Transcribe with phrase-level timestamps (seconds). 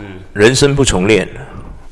[0.00, 1.28] 是人生不重练，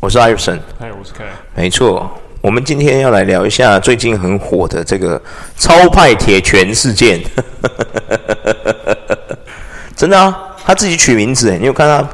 [0.01, 5.21] 我是艾弗森，嗨，我是凯没错，我们今天要来聊一下最近很火的这个
[5.59, 7.21] 超派铁拳事件，
[9.95, 12.09] 真的啊，他自己取名字诶，你有看他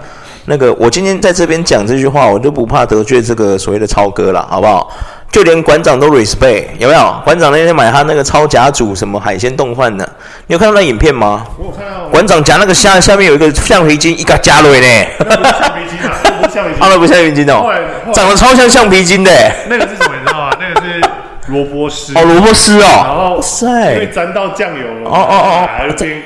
[0.47, 0.73] 那个？
[0.75, 4.91] 我今天在这边讲这句话，我就不怕得罪这个所谓的超哥了，好不好？
[5.30, 7.21] 就连馆长都 respect，有没有？
[7.24, 10.09] 馆长那天买他那个超甲组什么海鲜冻饭的，
[10.47, 11.47] 你有看到那影片吗？
[11.59, 12.07] 我有看到。
[12.11, 15.07] 馆长夹那个虾下面有一个橡皮筋，一个夹落呢。
[15.19, 16.77] 橡皮筋啊，那不是橡皮筋。
[16.80, 17.73] 那不橡皮筋哦，
[18.12, 19.30] 长得超像橡皮筋的。
[19.69, 20.15] 那个是什么？
[20.15, 20.51] 你知道吗？
[20.61, 21.01] 那个是
[21.47, 22.12] 萝卜丝。
[22.15, 22.87] 哦，萝卜丝哦。
[22.87, 25.09] 然后，塞，因为沾到酱油了。
[25.09, 25.66] 哦哦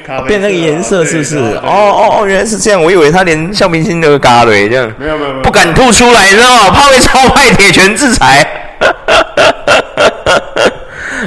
[0.09, 1.39] 哦，变那个颜色是不是？
[1.39, 2.83] 哦哦哦，原来是这样。
[2.83, 4.93] 我以为他连橡皮筋都夹落这样。
[4.99, 5.43] 没有没有没有。
[5.45, 6.71] 不敢吐出来，知道吗？
[6.71, 8.45] 怕被超派铁拳制裁。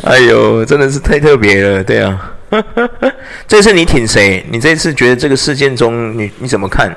[0.04, 2.20] 哎呦，真的是太特别了，对啊。
[3.48, 4.46] 这次你挺谁？
[4.50, 6.94] 你这次觉得这个事件中，你你怎么看？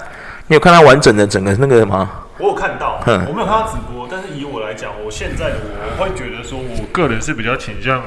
[0.49, 2.11] 你有看他完整的整个那个吗？
[2.39, 8.03] 我有看到，我没有看他直播，但是以我来讲，我现在我，我会觉得说，我个人是比较倾向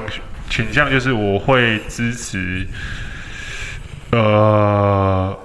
[0.50, 2.66] 倾向，就是我会支持，
[4.12, 5.36] 呃。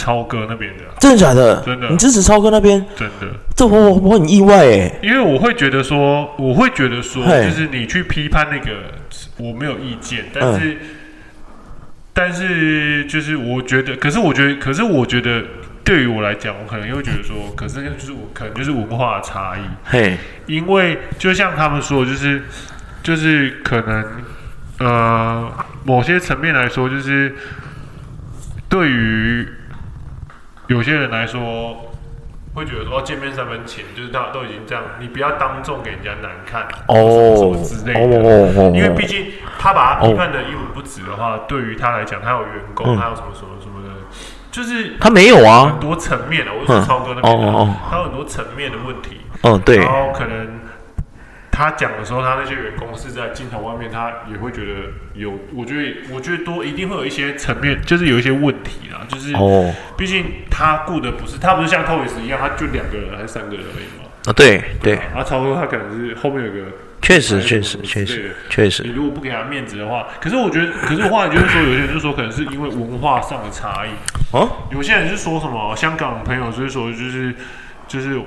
[0.00, 1.60] 超哥那边的，真的假的？
[1.60, 2.82] 真的，你支持超哥那边？
[2.96, 8.70] 真的，这我我很意外哎，因为我会觉得说，我会觉得说，就是你去批判那个，
[9.36, 10.78] 我没有意见，但是，嗯、
[12.14, 15.42] 但是就是我觉得，可是我觉得，可是我觉得，
[15.84, 22.42] 对于我来讲，我可能又会觉得说，可是就是我可能就是文化的差异，嘿，因为就像他们说，就是
[23.02, 24.04] 就是可能
[24.78, 25.52] 呃，
[25.84, 27.34] 某些层面来说，就是
[28.66, 29.46] 对于。
[30.70, 31.90] 有些人来说，
[32.54, 38.18] 会觉得说见面三分情，就是他都已经这样，你不要当众给人家难看哦，什么之类的。
[38.18, 43.94] 哦哦、因为毕竟他把他批判的一文不值的话，哦、对于他来讲，他有员工，他有什么什么什么的，
[44.52, 46.52] 就是他没有啊，很多层面的。
[46.54, 49.22] 我是超哥那边的，哦哦、他有很多层面的问题。
[49.42, 50.60] 嗯、哦，对，然后可能。
[51.52, 55.38] 他讲的时候，他那些员工是在镜头外面，他也会觉得有。
[55.54, 59.04] 我觉得，我觉得多一定会有一些层面，就是有一些问题啦。
[59.08, 64.08] 就是，哦，毕竟他顾的不是他，不是像 Toys 一样，他就两个人还是三个人而已嘛。
[64.26, 64.94] 啊，对对。
[65.14, 66.70] 啊，超哥他可能是后面有个，
[67.02, 68.82] 确实确实确实确实。
[68.84, 73.90] 你如果不给他面子的话，可是我觉得，可是我后来就是说，有些人就说可能是因为文化上的差异。
[74.32, 77.34] 哦，有些人是说什么香港朋友，所以说就是
[77.88, 78.18] 就是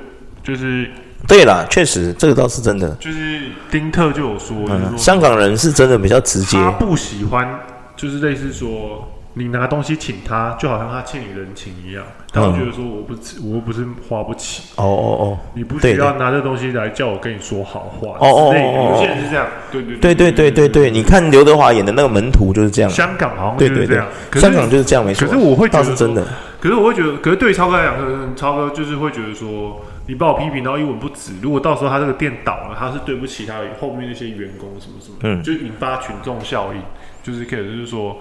[0.43, 0.91] 就是。
[1.27, 2.89] 对啦，确实这个倒是真的。
[2.99, 3.41] 就是
[3.71, 4.55] 丁特就有说，
[4.97, 7.59] 香港人是真的比较直接，他不喜欢，
[7.95, 12.03] 就是类似说你拿东西请他，就好像他欠你人情一样。
[12.31, 13.13] 但我觉得说我不，
[13.47, 14.63] 我又不是花不起。
[14.75, 18.17] 哦哦哦，你不需要拿这东西来叫我跟你说好话。
[18.19, 19.47] 哦哦哦，有些人是这样。
[19.71, 22.91] 对对对对对对对，你看刘德华演的那个门徒就是这样。
[22.91, 25.27] 香港好像就是这样，对对对，香港就是这样没错。
[25.27, 26.23] 可是我会觉得是真的。
[26.59, 29.79] 可是我会觉得，可是对超哥来讲，超哥就是会觉得说。
[30.05, 36.81] 你把我批评到一文不值，如果到时候他这个店倒了，他是对不起他后面那些员工什么什么，嗯，就引发群众效应，
[37.23, 38.17] 就是可以就是说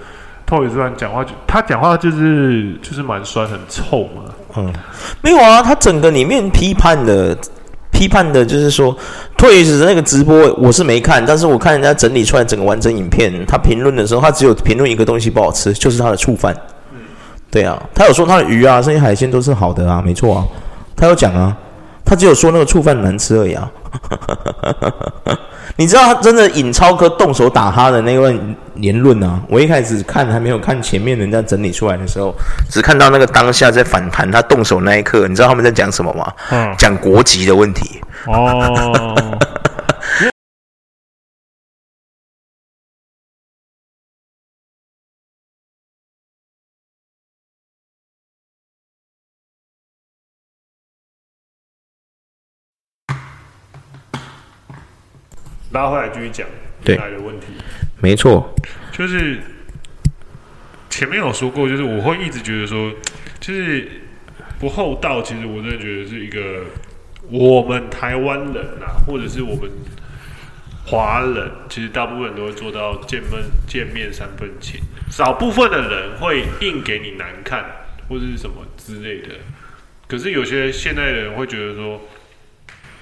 [0.47, 4.22] ，Toyz 这段讲话就他讲话就是就是蛮酸很臭嘛，
[4.56, 4.72] 嗯，
[5.22, 7.37] 没有啊，他整个里面批判的
[7.91, 8.97] 批判的就是说
[9.37, 16.56] ，Toyz 的那个直播我是没看，但是我看人家整理出来整个完整影片，他评论的时候，他只有评论一个东西不好吃，就是他的醋饭，
[16.93, 17.00] 嗯，
[17.50, 20.47] 对啊，他有说他的鱼啊，这些海鲜都是好的啊，没错啊，
[20.94, 21.56] 他有讲啊。
[22.12, 23.71] 他只有说那个醋饭难吃而已啊！
[25.77, 28.39] 你知道他真的尹超哥动手打他的那段
[28.75, 29.41] 言论啊？
[29.49, 32.34] 我一开始看还没有看前面人家整理出来的时候，
[32.69, 36.31] 只看到那个当下在反弹他动手那一刻，你知道他们在讲什么吗？
[36.50, 37.99] 嗯，讲国籍的问题。
[38.27, 39.39] 哦。
[55.73, 56.47] 拉回来继续讲
[56.85, 57.47] 对来的问题，
[58.01, 58.55] 没错，
[58.93, 59.41] 就是
[60.91, 62.93] 前面有说过，就是我会一直觉得说，
[63.41, 63.89] 就是
[64.61, 65.23] 不厚道。
[65.23, 66.65] 其实我真的觉得是一个
[67.31, 69.71] 我们台湾人呐、啊，或者是我们
[70.85, 73.31] 华人，其实大部分人都会做到见面
[73.67, 74.79] 见面三分情，
[75.11, 77.65] 少部分的人会硬给你难看
[78.09, 79.29] 或者是什么之类的。
[80.07, 82.01] 可是有些现代的人会觉得说。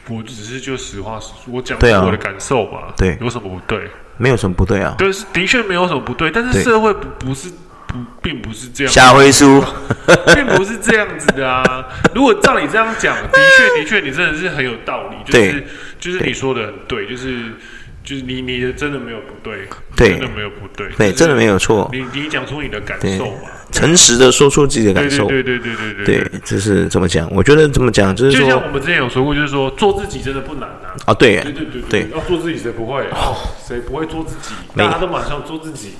[0.09, 2.93] 我只是就实话实说，我讲我的感受吧。
[2.97, 3.89] 对，有什么不对？
[4.17, 4.95] 没有什么不对啊。
[4.99, 6.31] 对，的确没有什么不对。
[6.31, 7.49] 但是社会不不是
[7.87, 8.93] 不并不是这样。
[8.93, 9.63] 下回书，
[10.35, 11.87] 并不是这样子的啊！
[12.15, 15.65] 如果照你这样讲，的确的确，你真的是很有道理，就是
[15.99, 17.53] 就是你说的很对，就是。
[18.03, 21.89] 就是你，你的真的没有不对，对，真的没有不对，对，真的没有错。
[21.93, 23.49] 你你讲出你的感受嘛？
[23.71, 26.25] 诚实的说出自己的感受，对对对对对对。
[26.25, 27.31] 对，就是怎么讲？
[27.31, 30.97] 我觉得怎么讲，就是说，就像我们之前有说过，就是说做自己真的不难啊。
[31.07, 33.03] 啊，对，对对对对，要做自己谁不会？
[33.11, 34.55] 哦，谁不会做自己？
[34.75, 35.95] 大家都马上做自己。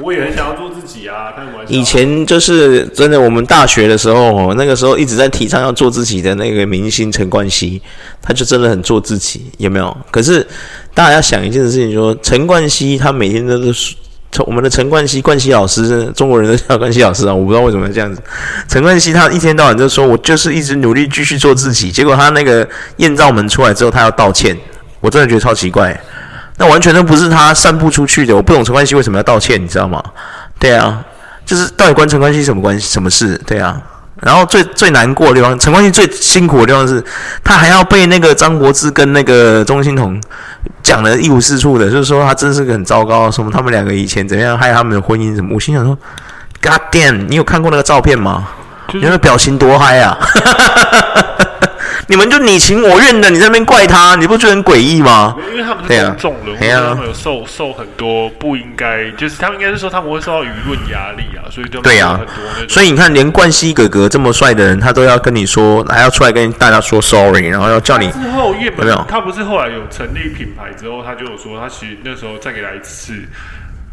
[0.00, 1.32] 我也很想要做自己啊！
[1.68, 7.80] 以前就是真的，我们大学的时候，那个时候一直在提倡要做自己的那个明星陈冠希，
[8.20, 9.96] 他就真的很做自己，有没有？
[10.10, 10.46] 可是
[10.94, 13.94] 大家要想一件事情，说陈冠希他每天都是
[14.46, 18.22] 我们的陈冠希，冠希老师，中国人都叫冠希老师啊，我不知道为什么这样子。
[18.66, 22.66] 陈冠希他一天到晚就说我就是一直努力继续做自己，结果他那个
[22.96, 24.56] 艳照门出来之后，他要道歉，
[25.00, 26.00] 我真的觉得超奇怪。
[26.58, 30.02] 那完全都不是他散布出去的，我不懂陈冠希为什么要道歉，你知道吗？
[30.58, 31.02] 对啊，
[31.44, 32.86] 就是到底关陈冠希什么关系？
[32.86, 33.40] 什么事？
[33.46, 33.80] 对啊。
[34.20, 37.02] 然后最最难过的地方，陈冠希最辛苦的地方是，
[37.42, 40.20] 他还要被那个张柏芝跟那个钟欣桐
[40.80, 45.54] 讲的一无是处的，就是说他真是个很糟糕，什么他们两个以前怎么样害他们的婚姻什么。
[45.54, 45.98] 我心想说
[46.62, 48.46] ，God damn，你有看过那个照片吗？
[48.86, 50.16] 就是、你那个表情多嗨啊！
[52.08, 55.36] 你们就你情我愿的，你在那边怪他，你不觉得很诡异吗？
[55.50, 62.20] 因为他们是公众人物，他们有受受很多不应该，就是他们应该是说他们会受到舆论压力啊，所以就对啊。
[62.68, 68.10] 所以你看，连冠希哥哥这么帅的人，他都要跟你说，还要出来跟大家说 sorry，然后要叫你。
[68.10, 73.14] 之后叶本，他不是后来有成立品牌之后，他就有说，他其实那时候再给他一次。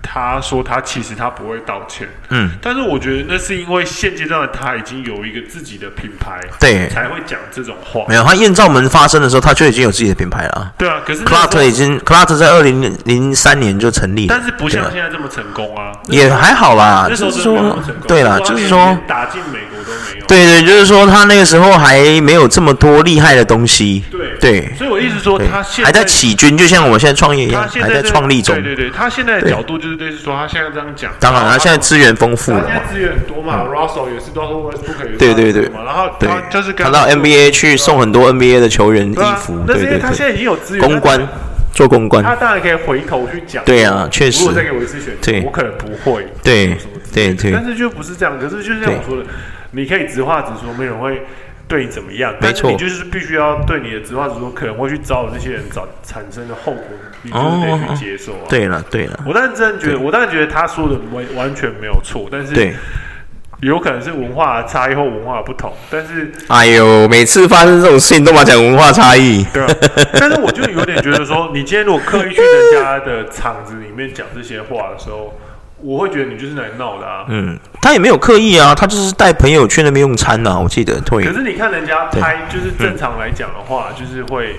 [0.02, 8.06] 他说他其实他不会道歉，嗯，但是我觉得那是因为现阶段的他已经有一个自己的品牌，对，才会讲这种话。
[8.08, 10.74] 没有，他艳照门发生的时候，他就已经有自己的品牌了。
[10.78, 17.08] 对啊，可是 Clarks 已经 Clarks 在二零零三年就成立了，但是不像现在这么成功啊，也还好啦。
[17.08, 20.26] 就是说，对啦，就是说打进美国都没有。
[20.26, 24.04] 对对，就是说他那个时候还没有这么多厉害的东西。
[24.10, 28.56] 对对，所以我意思说他现在还在起军，就像我们现在创业一样，还在创立中。
[28.56, 30.70] 对对对，他现在的角度就是类似说他现在。
[30.72, 33.64] 这样讲，当然，他现在资源丰富了嘛，资源很多嘛。
[33.64, 40.00] Russell 也是都说不可以，对对对，然后他就是看到 NBA 去送很多 NBA 的球员衣服，对对对。
[40.00, 41.28] 他现在已经有资源，公关
[41.74, 43.64] 做公关，他当然可以回头去讲。
[43.66, 44.42] 对啊，确实。
[44.42, 46.28] 如果再给我一次选择，我可能不会。
[46.44, 46.78] 对
[47.12, 48.38] 对对，但是就不是这样。
[48.40, 49.26] 可是就像我说的，
[49.72, 51.26] 你可以直话直说，没人会
[51.70, 52.36] 对你怎么样。
[52.42, 56.84] 没错，你就是必须要对你的直话直说，可能会去招惹这些人找产生的后果。
[57.22, 58.48] 你就是得去接受啊！
[58.48, 62.74] 对了，对了，我当然真的觉得，我当然觉得他说的完完全没有错，但是
[63.60, 65.74] 有可能是文化差异或文化不同。
[65.90, 69.44] 但是，哎呦，每次发生这种事情都嘛讲文化差异。
[69.54, 69.68] 对啊，
[70.18, 75.38] 但是我就有点觉得说，你今天如果刻意去人家的场子里面讲这些话的时候，
[75.82, 77.26] 我会觉得你就是来闹的啊。
[77.30, 80.60] 嗯，他也没有刻意啊，他就是带朋友去那边用餐呐、啊。
[80.60, 81.24] 我记得，对。
[81.24, 84.56] 可是你看人家拍，就是正常来讲的话，嗯、就是会。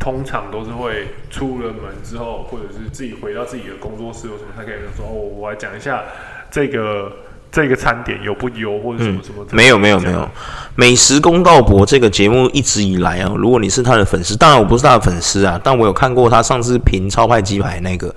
[0.00, 6.02] 通常都是会出了门之后，或者是自己回到自己的工作室，有什么，他可以说：“哦，我来讲一下
[6.50, 7.12] 这个
[7.52, 9.46] 这个餐点有不优，或者什么什么。
[9.48, 10.28] 嗯”没有没有没有，
[10.74, 18.12] 美食公道博这个节目一直以来啊，如果你是他的粉丝，当然我不是他的粉丝啊，但我有看过他上次评超派鸡排那个。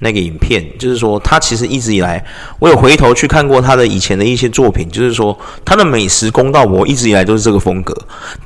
[0.00, 2.24] 那个影片就是说，他其实一直以来，
[2.58, 7.96] 我有回头去看过他的以前的一些作品，就是说他的美食公道伯一直以来都是这个风格，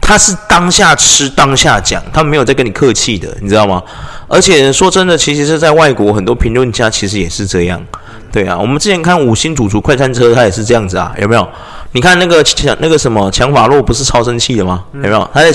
[0.01, 3.83] 他是当下吃当下讲，他没有在跟你客气的，你知道吗？
[4.29, 7.85] 而且说真的，其实是在外国很多评论家其实也是这样，
[8.33, 11.47] 对啊，我们之前看五星主厨快餐车，他也是这样子啊，有没有？
[11.93, 14.85] 你看那个强那个什么强法洛不是超生气的吗？
[14.93, 15.31] 嗯、有没有？
[15.33, 15.53] 他在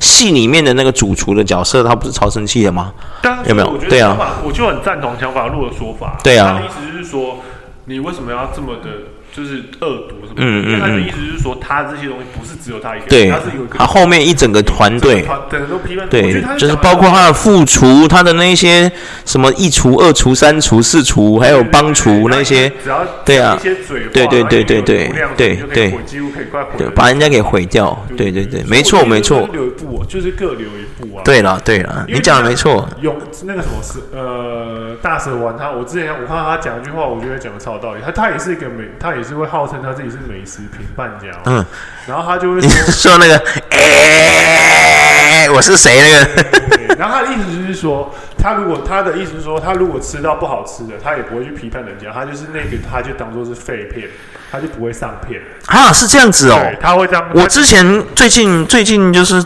[0.00, 2.92] 戏里面的那个主厨的角色，他不是超生气的吗？
[3.46, 3.76] 有没有？
[3.88, 6.18] 对啊，我就很赞同强法洛的说法。
[6.24, 7.38] 对啊，他的意思就是说，
[7.84, 9.13] 你为什么要这么的？
[9.34, 10.34] 就是恶毒什么？
[10.36, 16.08] 嗯嗯，嗯他的意思就是说，他这些东西不是只有他一个人，对，他是有一个，他后面一整个团队，整个都批判。
[16.08, 18.88] 对，就是包括他的副厨，他的那些
[19.24, 22.70] 什么一厨、二厨、三厨、四厨，还有帮厨那些，
[23.24, 23.58] 对啊，
[24.12, 25.92] 对对对对对对对，
[26.78, 29.48] 对，把人家给毁掉，对对对，没错没错。
[29.52, 31.22] 留一步，就是各留一步啊。
[31.24, 32.88] 对了对了，你讲的没错。
[33.00, 38.00] 用那个什么是呃大蛇丸，他我之前我看到他讲一句话，我觉得讲的超有道理。
[38.04, 39.23] 他他也是一个美，他也。
[39.24, 41.64] 是会号称他自己是美食评判家，嗯，
[42.06, 43.36] 然后他就会说， 说那个，
[43.70, 46.94] 哎、欸，我是谁那个？
[46.96, 54.06] 然后他的意思就是说，他如果他的意思是说，他如果吃到不好吃的，他也不会去批判人家，他就是那个，他就当做是废片，
[54.52, 55.40] 他就不会上片。
[55.64, 56.60] 啊，是这样子哦。
[56.78, 57.24] 他会这样。
[57.32, 59.42] 我之前最近最近就是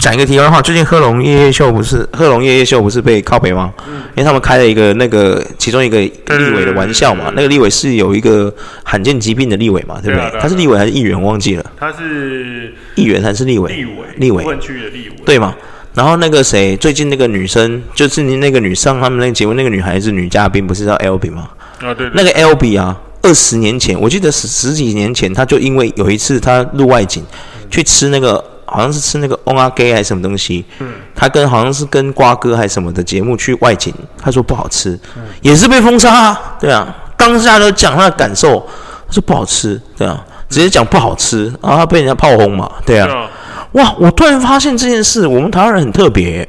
[0.00, 3.72] 讲一个题外话，最近贺龙夜夜秀不是贺龙夜夜秀不是被靠北吗？
[3.86, 4.02] 嗯。
[4.16, 8.52] 因为他们开了一个那个其中一个立委的玩笑嘛，那个立委是有一个
[8.82, 10.40] 罕见疾病的立委嘛，对不对？
[10.40, 11.22] 他是立委还是议员？
[11.22, 11.64] 我忘记了。
[11.78, 13.72] 他是议员还是立委？
[13.72, 13.92] 立委。
[14.16, 14.42] 立委。
[14.42, 15.14] 问区的立委。
[15.24, 15.54] 对吗？
[15.92, 21.48] 然后那个谁，最近那个女生，就是你那个女上他们那个节目那个女孩子女嘉宾，不是叫 L B 吗？
[21.80, 22.10] 啊，对，对。
[22.14, 27.24] 那个 L B 啊，二十年前，我记得十十几年前，他就因为有一次他录外景，
[27.70, 33.92] 去吃那个好像是吃那个 On A Gay 还是什么东西，嗯，他跟好像是跟瓜哥还是什么的节目去外景，
[34.22, 38.64] 他说不好吃，嗯，也是被封杀啊，对啊，当下都讲他的感受，
[39.08, 43.08] 他说不好吃，对啊，直接讲不好吃，然后他被人家炮轰嘛，对啊。
[43.10, 43.28] 嗯
[43.72, 43.94] 哇！
[43.98, 46.48] 我突然发现这件事，我们台湾人很特别，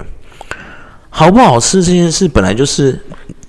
[1.09, 2.99] 好不好吃这件事本来就是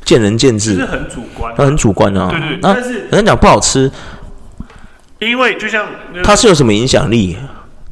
[0.05, 2.29] 见仁见智，是很主观，很主观啊。
[2.31, 3.91] 对对，但是人家讲不好吃，
[5.21, 5.87] 因为就像
[6.23, 7.37] 它是有什么影响力？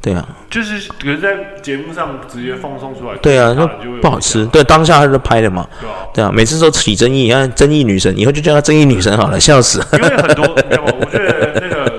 [0.03, 1.29] 对啊，就是可是在
[1.61, 3.67] 节目上直接放送出来，对啊，那
[4.01, 4.43] 不好吃。
[4.47, 5.67] 对，当下他就拍的嘛，
[6.11, 9.79] 对啊，每次都起争议，看争议女神，以后就叫她争议女神好了，笑死。
[9.93, 11.85] 因为很多，我觉得那个《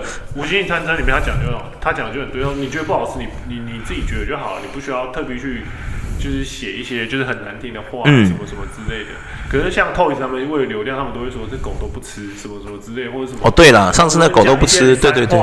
[0.66, 1.46] 餐车》里面他讲就
[1.80, 5.62] 他讲就很对，你觉得不好吃，你你你自己觉得就好了，你不需要特别去
[6.18, 9.10] 就是写一些就是很难听的话，什么什么之类的。
[9.50, 13.40] 可是像 Toys 他们为了流量，他们都会说这狗都不吃，什么什么之类，或者什么。
[13.42, 15.38] 哦，对了，上次那狗都不吃，对对对。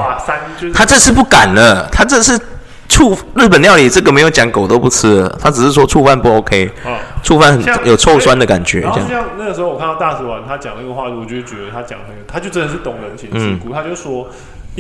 [0.74, 2.40] 他这次不敢了，他这次
[2.88, 6.72] 触日本料理这个没有讲狗都不吃了，他只是说触犯不 OK，
[7.22, 8.82] 触犯有臭酸的感觉。
[8.82, 9.08] 这样。
[9.08, 14.30] 像那个时候我看到大使馆他讲那个话，我就觉得他讲那个，他就真的是懂人情世故，他就说。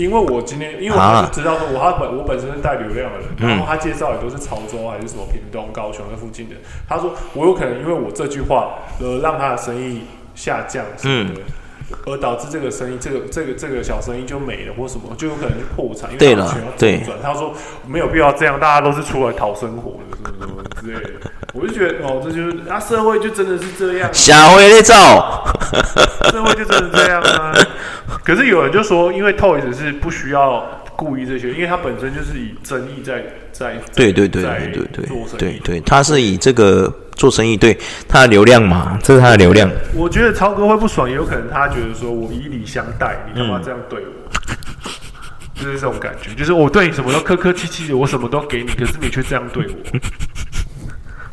[0.01, 6.56] 因为我今天，因为我就知道说，我他本我本身是带流量的人，然后他介绍也都是潮州还是什么屏东、高雄那附近的。
[6.88, 10.01] 他说我有可能因为我这句话呃让他的生意
[10.36, 11.41] 下降什么的，
[12.06, 16.12] 而导致这个生意这个这个这个小生意就没了或什么，就有可能就破产。
[16.12, 17.18] 因为他全要周转。
[17.22, 17.53] 他说
[17.88, 21.32] 没有必要这样，大家都是出来讨生活的，什么什么之类的。
[21.54, 24.96] 我就觉得哦这就是那社会就真的是这样下回那种
[26.32, 27.54] 社会就真的是这样啊。
[28.24, 30.64] 可是有人就说因为 toys 是不需要
[30.96, 39.70] 故意这些因为他本身就是以争议在在对对对对对对对他是以这个做生意对他的流量嘛这是他的流量。
[39.96, 44.30] 我觉得超哥会不爽也有可能他觉得说我以礼相待你干嘛这样对我？
[45.62, 50.00] 就是这种感觉就是我对你什么都客客气气的我什么都给你可是你却这样对我。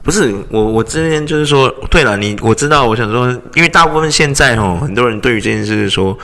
[0.07, 6.17] 不是我，我这边就是说，对了，你我知道，我想说，因为大部分现在哦，很多人对于这件事是说。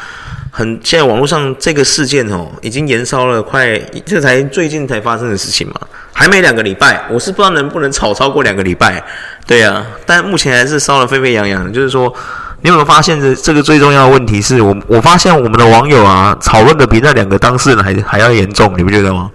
[0.54, 5.80] 很，现在网络上这个事件哦，已经延烧了快，这才最近才发生的事情嘛，
[6.12, 9.02] 还没两个礼拜，我是不知道能不能炒超过两个礼拜，
[9.46, 11.72] 对呀、啊，但目前还是烧得沸沸扬扬。
[11.72, 12.12] 就是说，
[12.60, 19.30] 你有没有发现这这个最重要的问题是我我发现我们的网友啊，讨论的比那两个当事人还还要严重，你不觉得吗？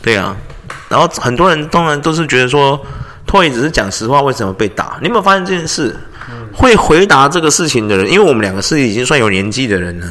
[0.00, 0.36] 对呀、啊，
[0.88, 2.80] 然后很多人当然都是觉得说，
[3.32, 4.98] 托尼只是讲实话，为什么被打？
[5.00, 5.96] 你有没有发现这件事？
[6.52, 10.06] 会回答这个事情的人，因为我们两个是已经算有年纪的人了。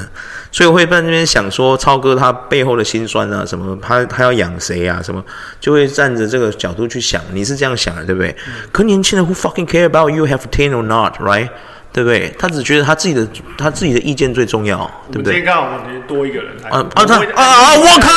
[0.51, 5.23] 所以会在那边想说，超哥他背后的心酸啊，什么他他要养谁啊，什么
[5.59, 7.21] 就会站着这个角度去想。
[7.31, 8.35] 你是这样想的，对不对？
[8.71, 11.47] 可年轻人 who fucking care about you have ten or not，right？
[11.93, 12.33] 对不对？
[12.39, 15.33] 他只觉得他自己的他自己的意见最重要，对不对？
[15.35, 17.03] 今天刚好我们多一个人，啊啊
[17.35, 17.75] 啊啊！
[17.75, 18.07] 我靠！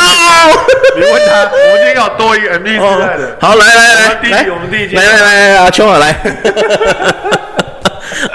[0.97, 3.37] 你问他，我们今天刚好多一个 MD 时代的。
[3.41, 6.17] 好，来来来，第一集我们第一集，来来来，阿秋啊，来。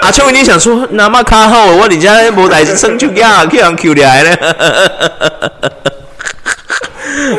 [0.02, 4.36] 阿秋一定想说，那么卡好，我你家无代志生出呀，去人 Q 来了。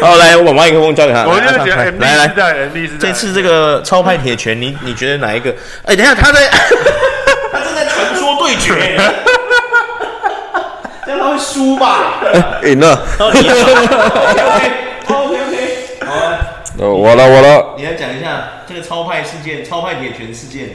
[0.02, 1.28] 好，来，我把麦克风交给他。
[1.28, 2.34] 我就觉得，来来，
[3.00, 5.54] 这次这个超派铁拳，你你觉得哪一个？
[5.86, 6.50] 哎，等一下，他在，
[8.52, 8.98] 对决，
[11.06, 12.60] 这样他会输吧？
[12.66, 13.02] 赢了。
[13.18, 13.52] OK OK
[15.08, 16.38] OK，好啊。
[16.78, 17.76] 我了我了。
[17.78, 20.70] 你来讲一下这个超派事件，超派铁拳事件。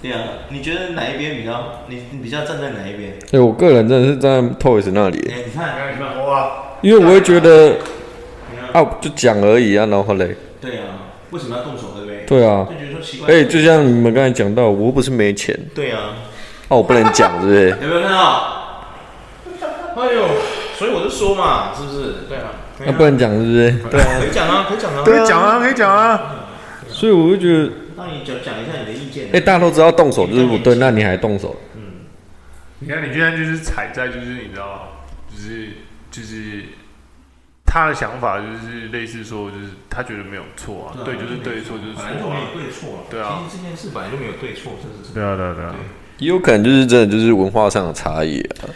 [0.00, 1.82] 对啊，你觉得哪一边比较？
[1.88, 3.12] 你你比较站在哪一边？
[3.30, 5.18] 对，我个人真的是站在 Toys 那里。
[5.28, 6.50] 欸、你看，你看，哇！
[6.80, 7.76] 因为我会觉得，
[8.72, 10.34] 啊，就讲而已啊，然后嘞。
[10.58, 12.24] 对啊，为什么要动手，对不对？
[12.26, 12.66] 对啊。
[12.70, 13.28] 就觉得说奇怪。
[13.34, 15.54] 哎，就像你们刚才讲到，我又不是没钱。
[15.74, 16.14] 对啊。
[16.70, 17.68] 哦，我不能讲，是不是？
[17.82, 18.86] 有没有看到？
[19.96, 20.24] 哎呦，
[20.78, 22.14] 所以我就说嘛，是不是？
[22.28, 22.44] 对啊。
[22.86, 23.72] 那不能讲，是不是？
[23.90, 26.22] 对啊，可以讲啊，可以讲啊，可以讲啊，可以讲啊。
[26.88, 27.72] 所以我就觉得。
[27.96, 29.28] 那你讲讲一下你的意见。
[29.32, 31.56] 哎，大家都知道动手就是不对，那你还动手？
[31.74, 32.06] 嗯，
[32.78, 34.88] 你看你现在就是踩在，就是你知道，
[35.28, 35.70] 就是
[36.10, 36.64] 就是
[37.66, 42.98] 他的想法就是类似说，就是他觉得没有错啊，对，就是对，错就是错，反正没有对错啊。
[43.10, 45.74] 对啊，其实这件事本来就没有对错，这是对啊，对啊，对啊。
[46.20, 48.70] 也有可能就是真的就是文化上的差异啊。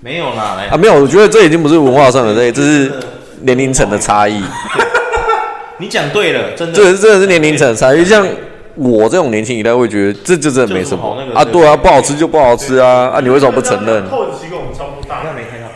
[0.00, 2.92] 没有啦，啊，没有，我觉得这已经不是文化上的，这这是
[3.42, 4.42] 年龄层的差异。
[5.78, 8.04] 你讲对了，真的，这真的是年龄层的差异。
[8.04, 8.26] 像
[8.74, 14.08] 我这种年轻一代会觉得这就真的没什么啊，对啊，不好吃就不好吃啊，啊，你为什么不承认？
[14.08, 15.68] 透子其实跟我们差不多大，没看到。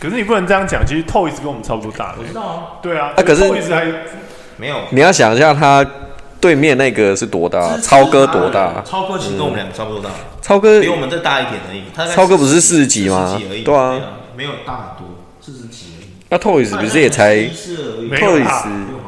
[0.00, 2.14] 可是你不能这样讲，其实透子跟我们差不多大。
[2.18, 3.86] 我知道啊，对啊，啊，可是透子还
[4.56, 4.76] 没有。
[4.90, 5.84] 你要想一下，他
[6.44, 7.74] 对面那个是多大？
[7.78, 8.82] 超哥多大？
[8.84, 10.10] 超哥其实跟我们两个差不多大。
[10.42, 11.84] 超哥比我们再大一点而已。
[12.14, 13.40] 超哥不是四十几吗？
[13.64, 13.98] 对啊，
[14.36, 16.08] 没有大很多，四十几而已。
[16.28, 18.62] 那透子不是也才？Toys？。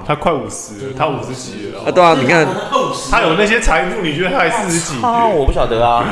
[0.06, 1.82] 他快五十，他五十几了。
[1.84, 2.46] 啊，对啊，你看
[3.10, 5.02] 他有那些财富，你觉得他还四十几？
[5.02, 6.02] 啊，我不晓得啊。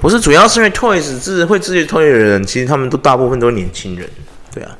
[0.00, 4.08] 不是，主要是因为 Toys 自会自己 Toys 的人，其实他们都大部分都是年轻人。
[4.54, 4.70] 对啊，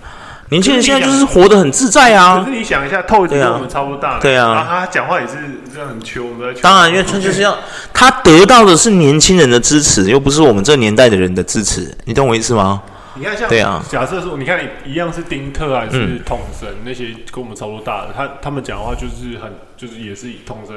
[0.52, 2.44] 年轻人现在就是活得很自在啊。
[2.44, 4.18] 可是你想一下，Toys 跟我们差不多大。
[4.20, 5.32] 对啊，他讲话也是
[5.72, 6.52] 这样很秋的。
[6.60, 7.56] 当然，因为他就是要
[7.94, 11.96] 他得到的是年轻人的支持，又不是我们这年代的人的支持。
[12.04, 12.82] 你懂我意思吗？
[13.14, 20.76] 你看，像对啊，假设说，你看一样是丁特还是统神，嗯、那些跟我们差不多大的，他他们讲的话就是很，就是也是以统神，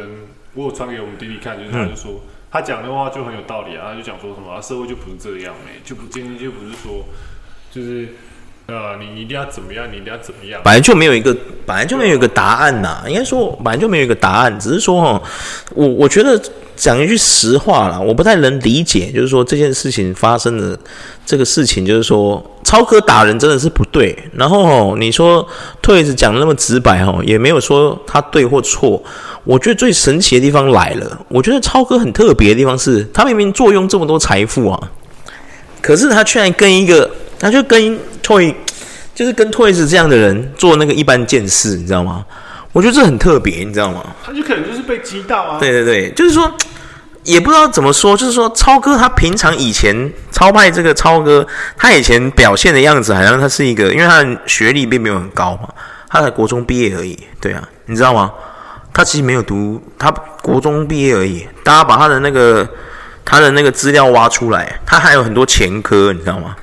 [0.54, 7.04] 我有传给我们弟弟看，就是他就说，嗯、他讲的话就很有道理啊，他就讲说什么，啊、社会就不是这样没，就不今天就不是说，
[7.70, 8.16] 就是。
[8.68, 9.86] 呃，你一定要怎么样？
[9.92, 10.60] 你一定要怎么样？
[10.64, 11.36] 本来就没有一个，
[11.68, 15.22] 本来就没有一个答案呐、应该说，本来就没有一个答案，只是说哈，
[15.76, 16.42] 我我觉得
[16.76, 20.76] 讲一句实话啦，我不太能理解，就是说这件事情发生的
[21.28, 24.18] 这个事情，就是说超哥打人真的是不对。
[24.34, 25.48] 然后哦，你说
[25.84, 29.00] 退子讲的那么直白哦，也没有说他对或错。
[29.44, 34.92] 我觉得最神奇的地方来了，我觉得超哥很特别的地方是，他明明坐拥这么多财富啊，
[35.82, 37.08] 可是他却然跟一个。
[37.46, 37.80] 他就跟
[38.24, 38.56] Toy，
[39.14, 42.26] 就是跟 Toys 这样的人做那个一般见识，你知道吗？
[42.72, 44.04] 我觉得这很特别，你知道吗？
[44.26, 45.60] 他就可能就是被激到啊。
[45.60, 46.52] 对对对，就是说，
[47.22, 51.46] 也不知道怎么说，就是说，超哥他平常以前超派这个超哥，
[51.78, 55.70] 他以前表现的样子，好像他是一个，因为他的学历并没有很高嘛，
[56.10, 57.16] 他才国中毕业而已。
[57.40, 58.32] 对啊，你知道吗？
[58.92, 60.10] 他其实没有读，他
[60.42, 61.48] 国中毕业而已。
[61.64, 62.68] 大家把他的那个
[63.24, 66.56] 他的那个资料挖出来，他还有很多前科，你知道吗？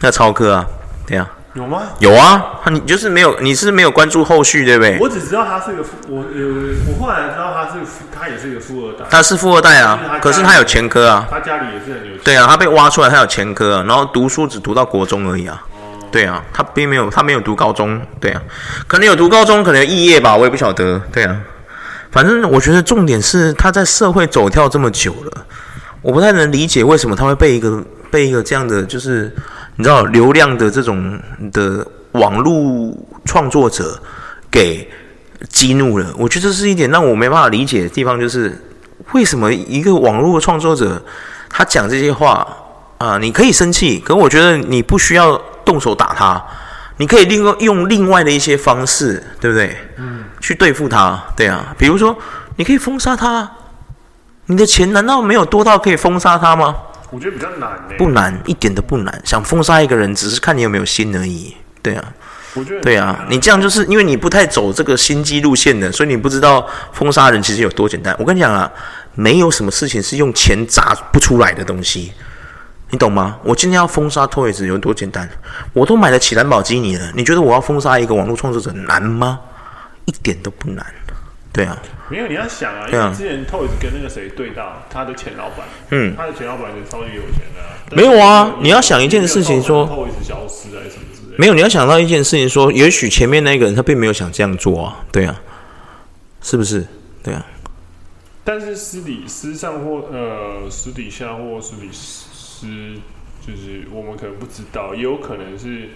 [0.00, 0.66] 那超哥啊，
[1.06, 1.82] 对啊，有吗？
[1.98, 4.96] 有啊，你就是没有，你是没有关注后续，对不对？
[5.00, 7.80] 我只知道他是一个富，我呃，我后来知道他是
[8.16, 9.04] 他也是一个富二代。
[9.10, 11.26] 他是富二代啊，可是他有前科啊。
[11.28, 12.20] 他家里也是很有钱。
[12.22, 15.60] 对啊，他被挖出来，他有前科啊，然后读书只读到国中而已啊。
[15.72, 16.06] 哦。
[16.12, 18.00] 对啊，他并没有，他没有读高中。
[18.20, 18.40] 对啊，
[18.86, 21.02] 可能有读高中，可能有肄业吧，我也不晓得。
[21.10, 21.36] 对啊，
[22.12, 25.44] 反正我觉得重点是他在社会走跳这么久了，
[26.02, 27.82] 我不太能理解为什么他会被一个
[28.12, 29.34] 被一个这样的就是。
[29.78, 31.18] 你知道流量的这种
[31.52, 32.92] 的网络
[33.24, 33.96] 创作者
[34.50, 34.90] 给
[35.48, 38.60] 激怒了，我觉得这是一点让我没办法理解的地方，就是
[39.12, 41.00] 为什么一个网络创作者
[41.48, 42.46] 他讲这些话
[42.98, 46.44] 啊、你可以生气，可我觉得你不需要动手打他，
[46.96, 49.76] 你可以另用用另外的一些方式，对不对？
[49.98, 52.18] 嗯，去对付他，对啊，比如说
[52.56, 53.48] 你可以封杀他，
[54.46, 56.74] 你的钱难道没有多到可以封杀他吗？
[57.10, 59.22] 我觉得比较难呢，不难，一点都不难。
[59.24, 61.54] 想封杀一个人，只是看你有没有心而已。
[61.80, 62.04] 对啊，
[62.54, 68.14] 我觉得对啊，你这样就是因为你不太走这个心机路线的，所以你不知道封杀人其实有多简单。
[68.18, 68.70] 我跟你讲啊，
[69.14, 72.12] 没有什么事情是用钱砸不出来的东西，
[72.90, 73.38] 你懂吗？
[73.42, 75.26] 我今天要封杀 Toys 有多简单？
[75.72, 79.40] 我都买得起兰博基尼了，你觉得我要封杀一个网络创作者难吗？
[80.04, 80.84] 一点都不难。
[81.58, 81.76] 对啊，
[82.08, 87.74] 没有你要想啊，因为之前 Toys 跟那个谁对到他的前老板，嗯，他的前老板也超级有钱的、啊。
[87.90, 91.34] 没有啊，你要想一件事情说，Toys 消失还是什么之类的。
[91.36, 95.34] 没有，你要想到一件事情说，也许前面那个人他并没有想这样做啊，对啊，
[96.40, 96.86] 是不是？
[97.24, 97.44] 对啊。
[98.44, 102.68] 但是私底私上或呃私底下或私底私，
[103.44, 105.88] 就是我们可能不知道，也有可能是。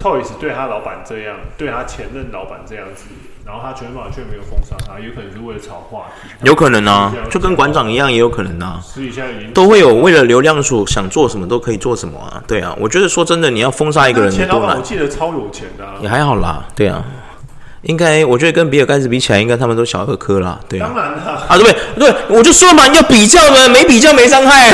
[0.00, 3.04] Toys 对他老板这样，对他前任老板这样子，
[3.46, 6.28] 然后他全法却没有封杀他，有可能是为了炒话题。
[6.42, 8.80] 有可能啊，就跟馆长一样，也有可能啊。
[8.82, 12.42] 私底下已经都会有为了流量所想做什么都可以做什么啊。
[12.46, 16.64] 对啊，我觉得说真的，你要封杀一个人，前老板我记得超有钱的、啊，也还好啦。
[16.74, 17.04] 对啊。
[17.86, 20.58] 应该，我觉得跟比尔盖茨比起来，应该他们都小儿科啦。
[20.68, 21.18] 对啊，当然了
[21.48, 21.76] 啊，对不对？
[21.98, 24.70] 对，我就说嘛，要比较的，没比较没伤害。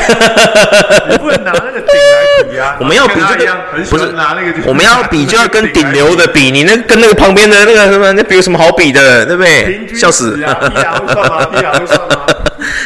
[1.10, 2.76] 你不能拿那个顶来比啊！
[2.80, 3.56] 我们要比这个，
[3.90, 6.50] 不是拿那个，我们要比就要跟顶流的比。
[6.50, 9.26] 你那跟那个旁边的那个什么，那比有什么好比的？
[9.26, 9.88] 对不对？
[9.94, 10.38] 笑死！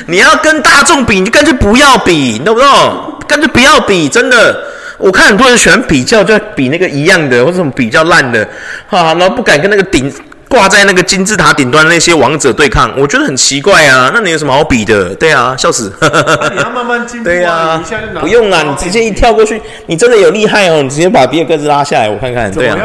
[0.06, 3.18] 你要跟大众比，你就干脆不要比，你懂不懂？
[3.28, 4.64] 干脆不要比，真的。
[5.04, 8.42] 我看很多人喜欢比较，就比那个一样的，或者什么比较烂的，
[8.88, 10.10] 啊，然后不敢跟那个顶。
[10.46, 14.12] 挂在那个金字塔顶端那些王者对抗，我觉得很奇怪啊。
[14.14, 15.12] 那你有什么好比的？
[15.16, 15.92] 对啊，笑死。
[16.00, 17.32] 啊、你要慢慢进步、啊。
[17.32, 17.82] 对啊，
[18.20, 20.80] 不用啊，你直接一跳过去，你真的有厉害哦。
[20.80, 22.52] 你直接把比尔个子拉下来，我看看。
[22.52, 22.78] 对啊，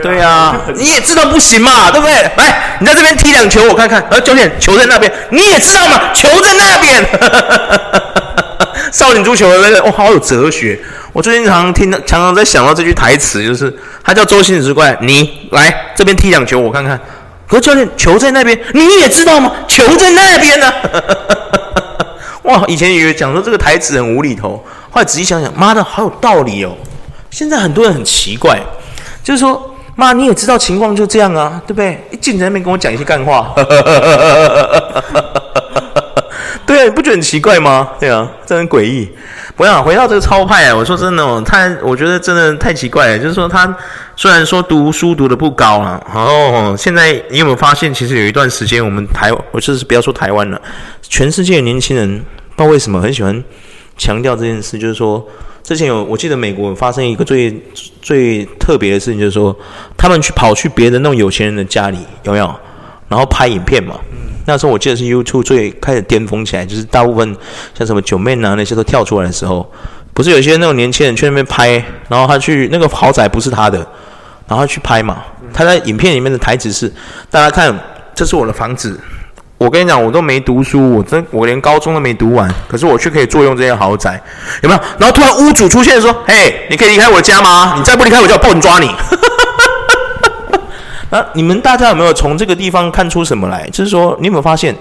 [0.00, 2.14] 对啊，你也知道不行嘛，对不对？
[2.36, 4.00] 来，你在这边踢两球，我看看。
[4.10, 7.04] 呃，教练，球在那边，你也知道嘛，球在那边。
[8.92, 10.78] 少林足球的那个，哦，好有哲学。
[11.12, 13.74] 我最近常常听到，常常在想到这句台词，就是
[14.04, 16.98] 他叫周星驰过来，你来这边踢两球，我看看。
[17.46, 19.52] 可是教练，球在那边，你也知道吗？
[19.66, 21.02] 球在那边呢、啊。
[22.44, 26.76] 哇，以前以为讲说这个台词很无厘头，后来仔细想想，妈的，好有道理哦。
[27.30, 28.58] 现在很多人很奇怪，
[29.24, 32.02] 就是说，妈，你也知道情况就这样啊，对不对？
[32.10, 33.54] 一进来那边跟我讲一些干话。
[36.78, 37.88] 对，不觉得很奇怪吗？
[37.98, 39.08] 对啊，这很诡异。
[39.56, 40.76] 不要回到这个超派啊！
[40.76, 43.18] 我说真的哦，他我觉得真的太奇怪了。
[43.18, 43.76] 就是说，他
[44.14, 50.62] 虽然说读书读得不高啊，然后现在你有没有发现，其实有一段时间，我们台，我就是不要说台湾了，
[51.02, 53.42] 全世界的年轻人不知道为什么很喜欢
[53.96, 55.26] 强调这件事，就是说，
[55.64, 57.60] 之前有我记得美国发生一个最
[58.00, 59.52] 最特别的事情，就是说，
[59.96, 62.54] 他们去跑去别的那种有钱人的家里，有没有？
[63.08, 63.96] 然后拍影片嘛。
[64.48, 67.36] 那时候我记得是 YouTube 最开始巅峰起来，就是大部分
[67.76, 69.70] 像什么九妹啊那些都跳出来的时候，
[70.14, 73.76] 不是有些那种年轻人去那边拍，然后他去那个豪宅不是他的，
[74.46, 75.18] 然后他去拍嘛。
[75.52, 76.90] 他在影片里面的台词是：
[77.30, 77.78] 大家看，
[78.14, 78.98] 这是我的房子。
[79.58, 84.18] 我跟你讲，我都没读书，我真我连高中都没读完，可是我却可以坐拥这些豪宅，
[84.62, 84.80] 有没有？
[84.98, 87.74] 然后突然屋主出现说：“嘿，你可以离开我的家吗？
[87.76, 88.88] 你再不离开，我就要报警抓你。”
[91.10, 93.68] 那你们大家有没有从这个地方看出什么来？
[93.70, 94.74] 就是说，你有没有发现，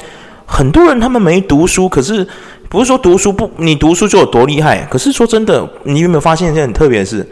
[0.45, 2.27] 很多人他们没读书，可是
[2.69, 4.85] 不是说读书不，你读书就有多厉害。
[4.89, 7.27] 可是说真的，你有没有发现一件很特别的事？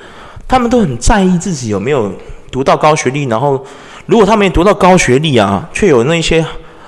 [0.47, 2.11] 他们都很在意自己有没有
[2.51, 3.65] 读到高学历，然后
[4.05, 6.45] 如果他没读到高学历啊，却有那些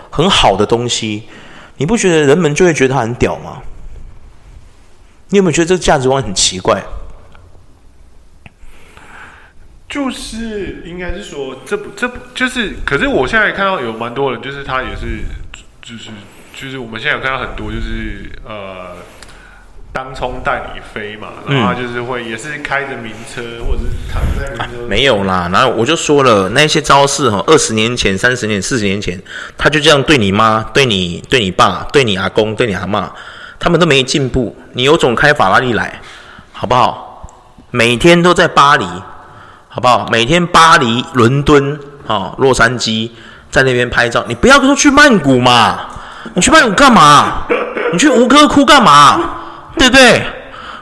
[0.09, 1.23] 很好的东西，
[1.77, 3.57] 你不觉得人们就会觉得他很屌吗？
[5.29, 6.81] 你有没有觉得这个价值观很奇怪？
[9.89, 12.75] 就是应该是说，这不这不就是？
[12.85, 15.23] 可是我现在看到有蛮多人，就是他也是，
[15.81, 16.09] 就是
[16.53, 18.97] 就是我们现在有看到很多，就是呃，
[19.93, 24.87] 当冲带你飞嘛，然后他就是会也是开着名车，或者是躺在名车、啊。
[24.89, 29.17] 没有啦，然后我就说了，那些招式哈，二十年前、三十年、四十年前，
[29.57, 33.09] 他就这样对你妈、对你、对你爸、对你阿公、对你阿嬷，
[33.57, 34.53] 他们都没进步。
[34.73, 36.01] 你有种开法拉利来，
[36.51, 37.31] 好不好？
[37.71, 38.85] 每天都在巴黎。
[39.77, 40.07] 好不好？
[40.11, 43.11] 每天巴黎、伦敦、哦、洛杉矶，
[43.51, 44.25] 在那边拍照。
[44.27, 45.81] 你不要说去曼谷嘛，
[46.33, 47.43] 你去曼谷干嘛？
[47.93, 49.19] 你去吴哥窟干嘛？
[49.77, 50.25] 对不对？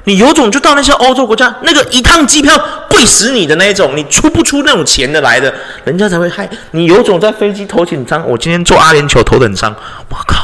[0.06, 2.58] 你有种就到那些欧洲国家，那个一趟机票
[2.90, 5.54] 贵死你的那一种，你出不出那种钱的来的，
[5.84, 6.86] 人家才会害你。
[6.86, 9.76] 有种在飞机头等舱，我今天坐阿联酋头等舱，
[10.08, 10.38] 我靠，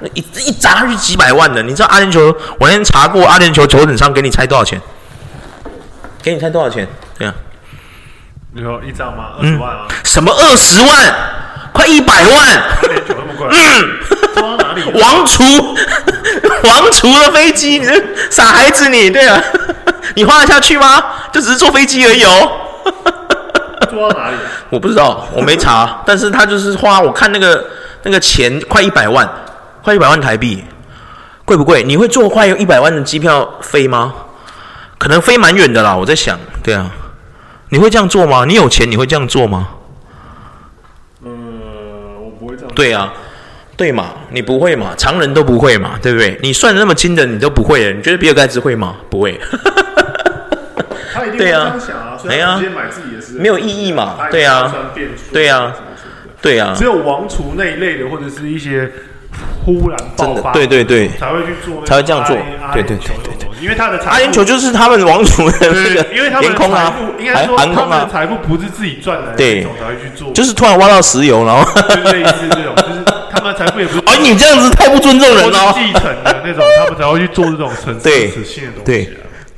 [0.00, 1.62] 那一一砸下去几百万的。
[1.62, 2.34] 你知道阿联酋？
[2.58, 4.80] 我那天查过阿联酋头等舱，给你猜多少钱？
[6.22, 6.88] 给你猜多少钱？
[7.18, 7.34] 对呀。
[8.56, 9.32] 你说一张吗？
[9.38, 9.86] 二十万啊？
[10.02, 11.14] 什么二十万？
[11.74, 12.62] 快一百万！
[13.06, 13.46] 那么贵？
[13.50, 13.98] 嗯，
[14.34, 14.82] 装哪里？
[14.98, 15.44] 王厨，
[16.64, 19.10] 王厨的飞机，你这傻孩子你！
[19.10, 19.38] 对啊，
[20.14, 21.04] 你花得下去吗？
[21.30, 22.50] 就只是坐飞机而已哦。
[23.90, 24.36] 坐到哪里？
[24.70, 26.02] 我不知道，我没查。
[26.06, 27.62] 但是他就是花，我看那个
[28.04, 29.28] 那个钱快一百万，
[29.82, 30.64] 快一百万台币，
[31.44, 31.82] 贵不贵？
[31.82, 34.14] 你会坐快有一百万的机票飞吗？
[34.96, 35.94] 可能飞蛮远的啦。
[35.94, 36.90] 我在想，对啊。
[37.68, 38.44] 你会这样做吗？
[38.46, 39.68] 你有钱你会这样做吗？
[41.24, 41.60] 嗯，
[42.24, 42.70] 我不会这样。
[42.74, 43.12] 对啊，
[43.76, 44.94] 对嘛，你不会嘛？
[44.96, 46.38] 常人都不会嘛，对不对？
[46.42, 48.96] 你算的那么精的，你都不会的，你觉得比尔盖茨会吗？
[49.10, 49.40] 不会。
[51.12, 54.16] 他一定会这样想啊，所以直接买自己的是没有意义嘛？
[54.30, 54.72] 对啊，
[55.32, 55.74] 对啊，
[56.40, 58.90] 对啊，只有王储那一类的，或者是一些。
[59.66, 62.34] 忽然爆发，对对对，才会去做，才会这样做，
[62.72, 77.70] 对对对对对，因为他的阿联酋就是他们王储的那个，因为他们的财富应该说他们的财富不是自己赚来的，对，才会去做，就是突然挖到石油，然后就类似这种，就是他们财富也不是， 哎，你这样子太不尊重人了，继承的那种，他们才会去做这种
[78.02, 78.30] 对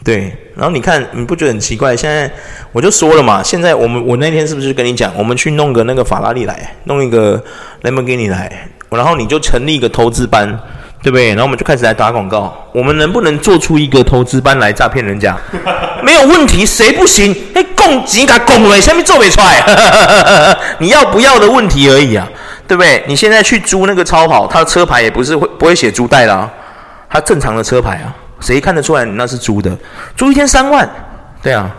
[0.04, 1.96] 对，然后你看，你不觉得很奇怪？
[1.96, 2.30] 现在
[2.72, 7.42] 我就说了嘛，现在我们我那天是不是跟你讲，我们去弄个那个法拉利来，弄一个
[7.82, 8.68] 兰博基尼来。
[8.90, 10.58] 然后你就成立一个投资班，
[11.02, 11.28] 对不对？
[11.28, 12.52] 然后我们就开始来打广告。
[12.72, 15.36] 我们能不能做出一个投资班来诈骗人家？
[16.02, 17.34] 没有问题，谁不行？
[17.54, 20.56] 哎，供给他供了，下面做不出来。
[20.78, 22.28] 你要不要的问题而已啊，
[22.66, 23.04] 对不对？
[23.06, 26.48] 你现在去租那个超跑，他的车牌也不是会不会写租代啦，
[27.08, 29.76] 他正常的车牌啊，谁看得出来你那是租的？
[30.16, 30.88] 租一天三万，
[31.42, 31.70] 对啊，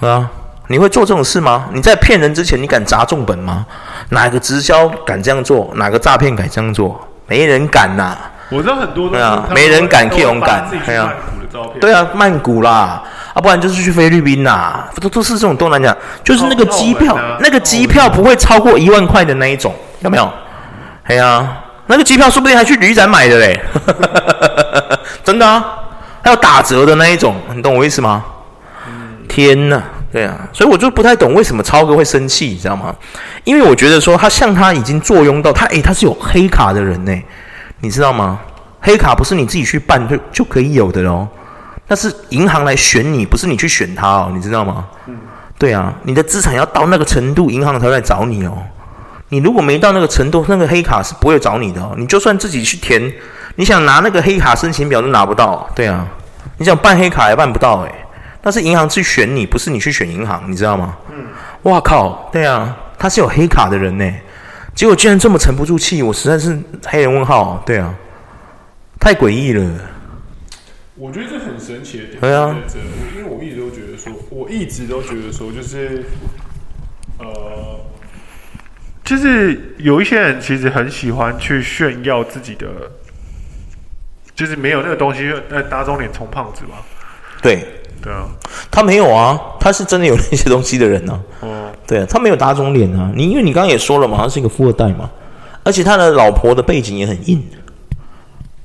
[0.00, 0.30] 啊，
[0.68, 1.66] 你会做这种事吗？
[1.72, 3.64] 你在骗人之前，你敢砸重本吗？
[4.10, 5.70] 哪个直销敢这样做？
[5.76, 7.08] 哪个诈骗敢这样做？
[7.26, 8.30] 没人敢呐、啊！
[8.50, 11.12] 我知道很多对啊，没人敢去勇敢，对啊，
[11.80, 13.02] 对啊，曼谷啦，
[13.32, 20.30] 啊，不然就是去菲律宾啦，都都是这种东南亚，就是那个机票，那个机票不会超过一万块的那一种，有没有？
[21.04, 23.60] 哎呀，那个机票说不定还去旅展买的嘞，
[25.24, 25.64] 真的啊，
[26.22, 28.24] 还有打折的那一种，你懂我意思吗？
[29.28, 32.94] 天哪，对啊，所以我就不太懂为什么超哥会生气，你知道吗？
[33.44, 37.12] 因为我觉得说他像他已经坐拥到他，诶，他是有黑卡的人呢。
[37.84, 38.40] 你知道吗？
[38.80, 41.28] 黑卡不是你自己去办就就可以有的哦，
[41.86, 44.86] 那是银行来选你，不是你去选他哦，你知道吗？
[45.06, 45.16] 嗯，
[45.58, 48.56] 对啊，你的资产要到那个程度，银行才会来找你哦。
[49.28, 51.94] 你如果没到那个程度，那个黑卡是不会找你的哦。
[51.98, 53.12] 你就算自己去填，
[53.56, 55.68] 你想拿那个黑卡申请表都拿不到。
[55.74, 56.06] 对啊，
[56.56, 57.94] 你想办黑卡也办不到诶。
[58.42, 60.94] 那是银行去选你，不是你去选银行，你知道吗？
[61.10, 61.24] 嗯，
[61.62, 64.04] 哇靠，对啊，他是有黑卡的人呢。
[64.74, 67.62] 结果居然这么沉不住气，我实在是黑人问号。
[67.64, 67.94] 对啊，
[68.98, 69.64] 太诡异了。
[70.96, 72.20] 我觉得这很神奇的点。
[72.20, 72.56] 对啊，
[73.16, 76.04] 因为我一直都觉得说，我一直都觉得说，就是
[77.18, 77.80] 呃，
[79.04, 82.66] 就是有一些人其实很喜欢去炫耀自己的，
[84.34, 86.78] 就是没有那个东西，那打肿脸充胖子嘛。
[87.40, 87.66] 对。
[88.02, 88.28] 对啊，
[88.70, 91.40] 他没有啊，他是真的有那些东西的人呢、啊。
[91.40, 93.10] 哦，对啊，他没有打肿脸啊。
[93.14, 95.10] 你因为你刚刚也说了嘛，他是一个富二代嘛，
[95.62, 97.42] 而且他的老婆的背景也很硬，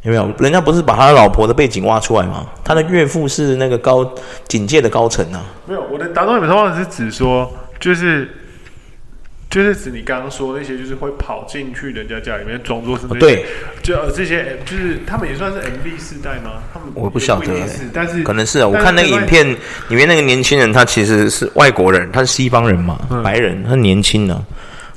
[0.04, 0.32] 有没有？
[0.40, 2.46] 人家不是把他老婆的背景挖出来吗？
[2.64, 4.10] 他的岳父是那个高
[4.48, 5.44] 警界的高层啊。
[5.68, 8.36] 没有，我的打肿脸充胖是指说，就是。
[9.50, 13.46] 就是指你刚刚说那些，就是会跑进去人家家里面装作是那些，哦、对，
[13.82, 16.62] 就这些，就是他们也算是 MV 世代吗？
[16.72, 17.48] 他们我不晓得，
[17.92, 18.68] 但是可能是啊。
[18.68, 19.44] 我看那个影片
[19.88, 24.46] 里面那个年轻人，他其实是外国人，他是西方人嘛，嗯、白人，他年轻呢、啊，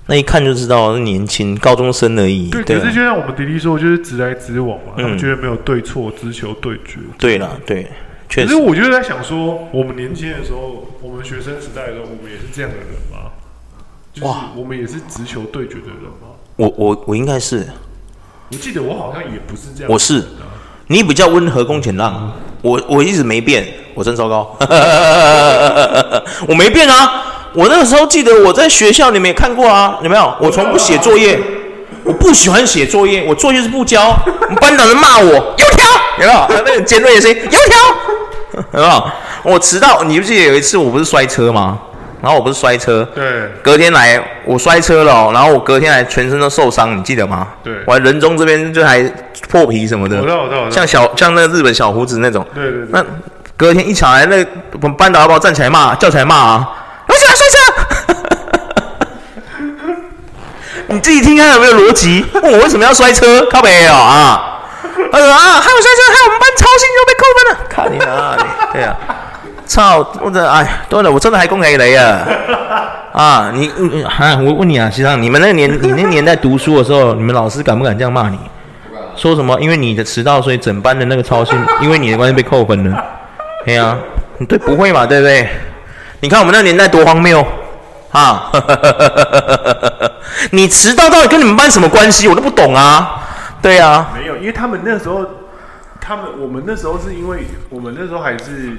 [0.07, 2.51] 那一看就知道是年轻高中生而已。
[2.51, 6.99] 对，对可是就像我们迪迪说，就是直来直往嘛，嗯、他们觉得没有对错，只求对决。
[7.19, 7.87] 对了，对，
[8.29, 8.49] 确实。
[8.49, 13.32] 可是我就在想说，我们年轻的时候，我们学生时代的时候，我们也是这样的人吗？
[14.21, 16.29] 哇，我们也是直球对决的人吗？
[16.57, 17.67] 我我我应该是，
[18.51, 19.91] 我记得我好像也不是这样。
[19.91, 20.23] 我是，
[20.89, 24.55] 你比较温和恭俭让，我我一直没变，我真糟糕。
[26.47, 30.35] 我没变啊，我那个时候记得我在学校你们也看过啊，有没有？
[30.39, 31.41] 我从不写作业，
[32.05, 34.15] 我不喜欢写作业，我作业是不交。
[34.27, 35.89] 我们班长人骂我油条，
[36.21, 36.47] 有没有？
[36.67, 39.11] 那个尖锐的声音油条，有没有？
[39.45, 41.81] 我迟到，你不记得有一次我不是摔车吗？
[42.23, 47.49] 然后我不是摔车，对，隔天来我摔车了，然后我隔天来全身都受伤，你记得吗？
[47.65, 49.03] 对，我还人中这边就还
[49.51, 52.89] 破皮什么的，我知道，我知道，像小像那个日本小胡子那种，对对对。
[52.93, 53.05] 那
[53.57, 54.37] 隔天一起来，那
[54.81, 56.69] 我们班导要不要站起来骂，叫起来骂啊！
[57.09, 57.57] 为什么要摔车？
[60.95, 62.25] 你自己听看有没有逻辑？
[62.35, 63.45] 问我为什么要摔车？
[63.51, 64.61] 靠北哦啊！
[65.11, 68.97] 他说啊，还有摔车，还有我们班操心又被扣分了，看你啊，你对啊。
[69.67, 70.07] 操！
[70.21, 72.27] 我的哎，对了，我真的还恭喜雷啊！
[73.13, 73.71] 啊，你
[74.05, 78.39] 啊，我问你啊，西昌，你们那个年， 你那个年代读书的时候，你们老师敢不敢这样骂你？
[79.17, 79.59] 说什么？
[79.61, 83.05] 因为你的迟到，所以整班的那个操心，因为你的关系被扣分了。
[83.67, 83.97] 对啊，
[84.39, 85.05] 你对不会嘛？
[85.05, 85.49] 对不对？
[86.21, 87.45] 你看我们那个年代多荒谬
[88.13, 88.51] 啊！
[90.53, 92.29] 你迟到到底跟你们班什么关系？
[92.29, 93.23] 我都不懂啊！
[93.61, 95.25] 对啊，没有，因为他们那时候，
[96.01, 98.77] 他们我们那时候是因为我们那时候还是。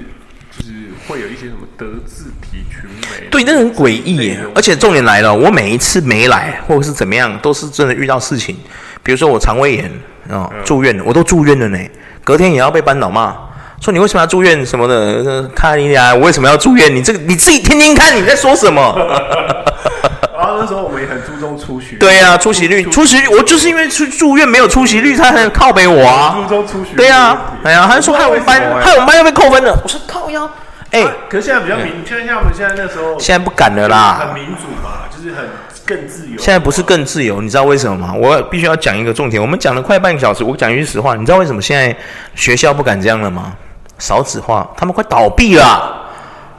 [0.56, 0.70] 就是
[1.06, 4.38] 会有一些什么德智体群美，对，那很诡异耶。
[4.54, 8.56] 而且重点来了，我每一次没来或者是怎么样，都是真的遇到事情。
[9.02, 9.90] 比如说我肠胃炎
[10.30, 11.78] 啊，住院，我都住院了呢。
[12.22, 13.36] 隔天也要被班导骂，
[13.80, 15.46] 说你为什么要住院什么的。
[15.48, 16.94] 看你俩，我为什么要住院？
[16.94, 18.94] 你这个你自己听听看，你在说什么？
[20.36, 21.22] 然后那时候我们也很
[21.64, 21.96] 出席。
[21.96, 26.36] 对啊，出席率，出席率，我就是因为住住院没有出席率，他才很靠北我啊。
[26.36, 26.94] 初中出席。
[26.94, 29.78] 对啊，哎呀，他就说害我们班，害我们班要被扣分了。
[29.82, 30.48] 我说靠腰。
[30.90, 34.20] 哎，可是现在比较民，现在像我们现在那时候，现在不敢了啦。
[34.20, 35.44] 很民主嘛，就是很
[35.84, 36.38] 更自由。
[36.38, 38.14] 现在不是更自由，你知道为什么吗？
[38.14, 39.42] 我必须要讲一个重点。
[39.42, 41.96] 我们讲了快半个小时，我讲一句实话，你知道为什么现在
[42.36, 43.52] 学校不敢这样了吗？
[43.98, 45.96] 少子化，他们快倒闭了，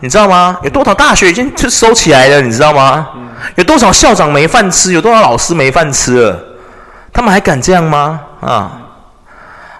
[0.01, 0.57] 你知道吗？
[0.63, 3.07] 有多少大学已经就收起来了，你知道吗？
[3.55, 6.39] 有多少校长没饭吃，有多少老师没饭吃了，
[7.13, 8.21] 他们还敢这样吗？
[8.41, 8.81] 啊，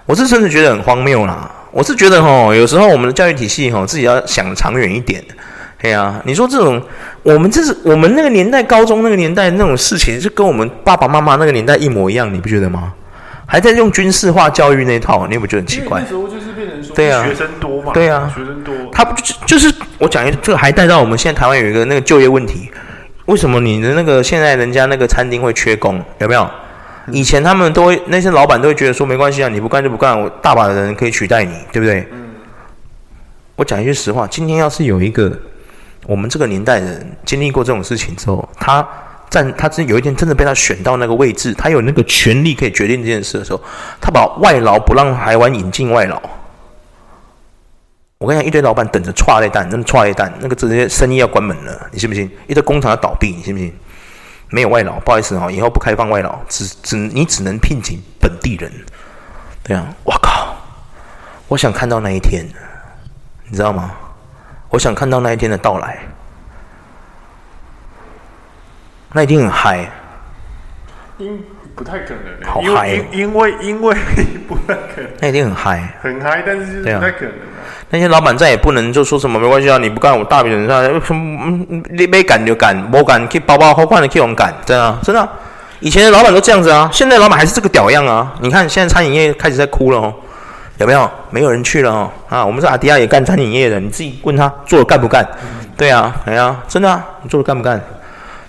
[0.06, 1.50] 我是真的觉得很荒谬啦。
[1.72, 5.24] 我是觉得吼，有时候我们的教育体系吼，自己要想长远一点。
[5.78, 6.82] 对啊，你说这种，
[7.22, 12.94] 我们这是我们那个年代高中那个年代那种事情，就跟我们爸爸妈妈那个年代一模一样，你不觉得吗？
[13.46, 16.02] 还在用军事化教育那套，你有没有觉得很奇怪？
[16.02, 22.72] 那时候就是变成说，对啊，学生多嘛，对啊，学生多，他不就就是我讲一个，这个还带到我们现在台湾有一个那个就业问题，
[23.26, 26.04] 为什么你的那个现在人家那个餐厅会缺工？
[26.20, 26.50] 有没有？
[27.12, 32.08] 以前他们都会那些老板都会觉得说没关系啊，你不干就不干，我大把的人可以取代你，对不对？
[32.12, 32.30] 嗯。
[33.56, 35.38] 我讲一句实话，今天要是有一个
[36.08, 38.88] 我们这个年代人经历过这种事情之后，他。
[39.28, 43.60] 站他真有一天真的被他选到那个位置，他有那个权利可以决定这件事的时候，
[44.00, 46.22] 他把外劳不让台湾引进外劳。
[48.18, 52.32] 我跟你讲，一堆老板等着踹雷弹，真的踹雷弹，那个直接生意要关门了，你信不信？
[52.48, 53.76] 一堆工厂要倒闭，你信不信？
[54.50, 58.72] 没有外劳，不好意思哦，以后不开放外劳，只只你只能聘请本地人。
[59.64, 60.56] 对啊，我靠！
[61.48, 62.46] 我想看到那一天，
[63.50, 63.92] 你知道吗？
[64.70, 66.00] 我想看到那一天的到来。
[69.12, 69.90] 那一定很嗨，
[71.18, 71.44] 因
[71.76, 73.96] 不太可能、欸，好嗨、哦，因为因为
[74.48, 77.34] 不太可能，那一定很嗨，很嗨，但是就是不太可能、
[77.92, 81.02] 那些老板再也不能就说什么没关系啊，你不干我大饼人上，
[81.92, 85.30] 你没干就干，没干去包包好快的去用干，真的、啊、真的、啊，
[85.80, 90.14] 以前的老板都这样子啊，现在老板还是这个屌样啊，你看现在餐饮业开始在哭了哦，
[90.80, 91.10] 有没有？
[91.30, 95.24] 没有人去了哦，啊，我们这阿迪亚也干餐饮业的，你自己问他做的干不干？
[95.44, 97.80] 嗯、对啊，哎呀、啊，真的啊，你做的干不干？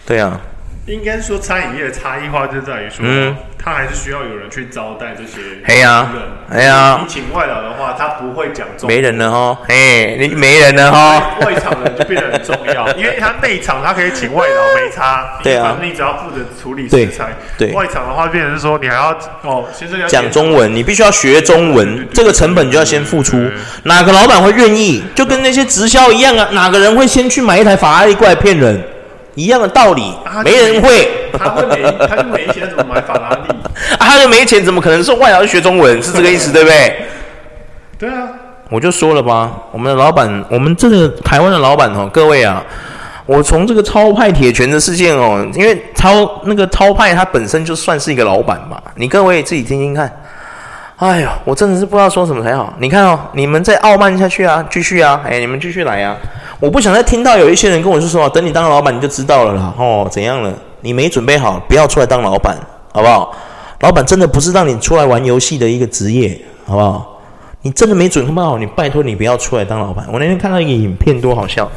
[0.06, 0.40] 对啊。
[0.86, 5.60] 应该说，餐饮业的差异化就在于说，嗯，他还是需要有人去招待这些人。
[5.66, 6.08] 哎呀，
[6.48, 8.96] 哎呀，你请外劳的话，他不会讲中文。
[8.96, 11.38] 没人了哈，哎，你没人了哈。
[11.44, 17.32] 外场人就变得很重要， 因为他内场他可以请外劳没差，对啊，你只要负责处理食材。
[17.58, 19.10] 对，外场的话变成是说，你还要
[19.42, 23.36] 哦，先生要讲中文，你必须要学中文，这个成本就要先付出。
[23.82, 25.02] 哪个老板会愿意？
[25.16, 28.80] 就跟那些直销一样啊，哪个人会先去买一台法拉利过来骗人？
[29.36, 30.12] 一样的道理，
[30.44, 31.08] 没人会。
[31.38, 33.54] 他会没，他就没钱，怎么买法拉利？
[33.98, 36.02] 啊，他就没钱，怎么可能是外劳去学中文？
[36.02, 37.06] 是这个意思，对不对？
[37.98, 38.28] 对啊，
[38.70, 42.64] 我就说了吧，我们的老板，我们这个台湾的老板哦，各位啊，
[43.26, 50.10] 我从这个超派铁拳的事件哦，因为超那个超派他本身就算是一个老板嘛，你各位自己听听看。
[50.96, 52.72] 哎呦，我真的是不知道说什么才好。
[52.78, 56.16] 你看哦，你们再傲慢下去啊，继续啊，哎，你们继续来啊。
[56.58, 59.74] 我不想再听到有一些人跟我说说，等你当老板你就知道了啦。
[59.78, 60.52] 哦，怎样了？
[60.80, 62.56] 你没准备好，不要出来当老板，
[62.92, 63.34] 好不好？
[63.80, 67.20] 老板真的不是让你出来玩游戏的一个职业，好不好？
[67.60, 70.06] 你真的没准备好，你拜托你不要出来当老板。
[70.10, 71.70] 我那天看到一个影片，多好笑。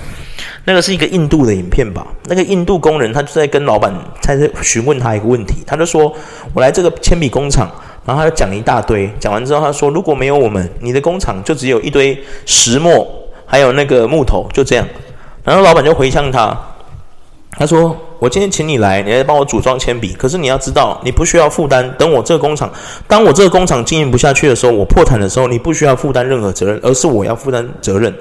[0.63, 2.05] 那个是一个印度的影片吧？
[2.27, 6.13] 那个印度工人他就在跟老板在询问他一个问题，他就说
[6.53, 7.69] ：“我来这个铅笔工厂。”
[8.05, 13.05] 然后他就讲一大堆，讲完之后他说：“如果没有我们，你的工厂就只有一堆石墨。”
[13.49, 14.87] 还有那个木头，就这样。
[15.43, 16.55] 然后老板就回呛他，
[17.57, 20.13] 他说：“我今天请你来，你来帮我组装铅笔。
[20.13, 21.91] 可是你要知道，你不需要负担。
[21.97, 22.71] 等我这个工厂，
[23.07, 28.13] 当我这个工厂经营不下去的时候，我破产的时候，你不需要负担任何责任，而是我要负担责任。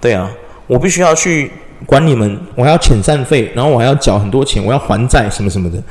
[0.00, 0.30] 对啊，
[0.68, 1.50] 我必须要去
[1.84, 5.82] 管你们，我还要遣散费，然后我还要缴很多钱，我要还债什么什么的，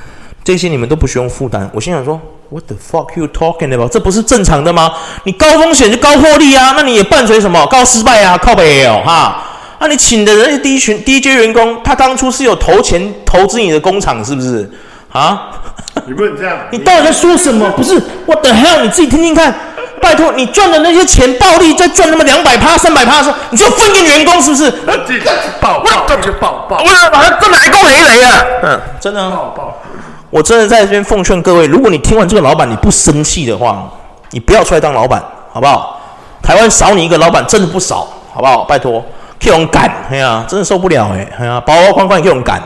[0.47, 2.17] 这些你们都不需要负担。”我心想说。
[2.49, 3.91] What the fuck you talking about？
[3.91, 4.89] 这不是正常的吗？
[5.25, 8.37] 你高风险就高获利啊，那你也伴随什么高失败啊？
[8.37, 9.43] 靠北哦哈！
[9.81, 14.71] 那、啊、你请的人第一群第一阶员工，他当初是有投钱投资你的工厂，是不是
[15.11, 15.49] 啊？
[16.05, 16.57] 你不能这样！
[16.71, 17.69] 你到底在说什么？
[17.71, 18.81] 不是，What the hell？
[18.81, 19.53] 你自己听听看。
[20.01, 24.71] 拜托，你赚的那些钱暴利，再赚那么两百趴、三百趴的时候，你就分给员工，是不是？
[24.87, 25.19] 我自己
[25.59, 26.77] 爆爆，这就爆爆。
[26.77, 28.45] 我这哪这哪一个雷雷啊？
[28.63, 29.81] 嗯，真的爆爆。
[30.29, 33.89] 我真的在这边奉劝各位，如果你听完这个老板你不生气的话，
[34.31, 35.99] 你不要出来当老板，好不好？
[36.43, 38.63] 台湾少你一个老板真的不少，好不好？
[38.65, 38.99] 拜托，
[39.41, 42.61] 可以勇敢，哎呀，真的受不了哎，哎呀，包包框框可以勇敢。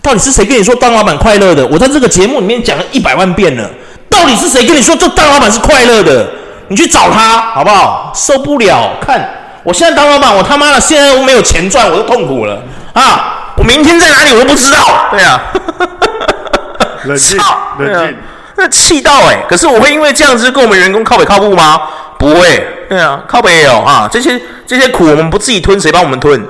[0.00, 1.66] 到底是谁跟你说当老板快乐的？
[1.66, 3.68] 我在这个节目里面讲了一百万遍了，
[4.08, 6.26] 到底是谁跟你说这当老板是快乐的？
[6.68, 8.10] 你去找他，好不好？
[8.14, 9.28] 受不了，看
[9.64, 12.58] 我现在当老板，我他妈的现在都没有钱赚，我都痛苦了
[12.94, 13.52] 啊！
[13.56, 15.40] 我明天在哪里我都不知道，对呀。
[17.06, 17.38] 冷静，
[17.78, 18.16] 冷静，
[18.56, 19.44] 那气到哎！
[19.48, 21.80] 可是我会因为这样子跟我们员工靠北靠步吗？
[22.18, 24.08] 不会，对啊，靠北也有啊。
[24.10, 26.42] 这些这些苦我们不自己吞，谁帮我们吞？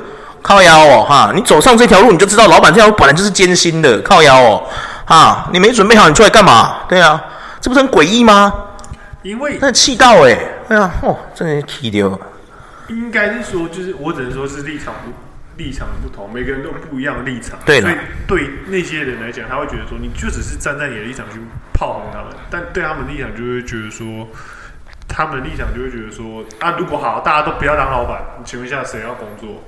[0.42, 1.32] 靠腰哦哈！
[1.34, 4.00] 你走上这条路，你就知道老板这条路本来就是艰辛的。
[4.02, 4.62] 靠腰哦
[5.04, 5.48] 哈！
[5.52, 6.76] 你没准备好，你出来干嘛？
[6.88, 7.20] 对啊，
[7.60, 8.52] 这不是很诡异吗？
[9.22, 10.38] 因为那气到哎，
[10.68, 12.16] 对啊，哦，真的气丢。
[12.88, 15.10] 应该是说，就是我只能说是立场不。
[15.56, 17.58] 立场不同，每个人都有不一样的立场。
[17.64, 17.94] 对，所以
[18.26, 21.38] 对那些人来讲，他会觉得说，你就只是站在你的立场去
[21.72, 24.28] 炮轰他们，但对他们立场就会觉得说，
[25.08, 29.62] 他们的立场就会觉得说，啊，如果好，大家都不要当老板，请问一下，谁要工作？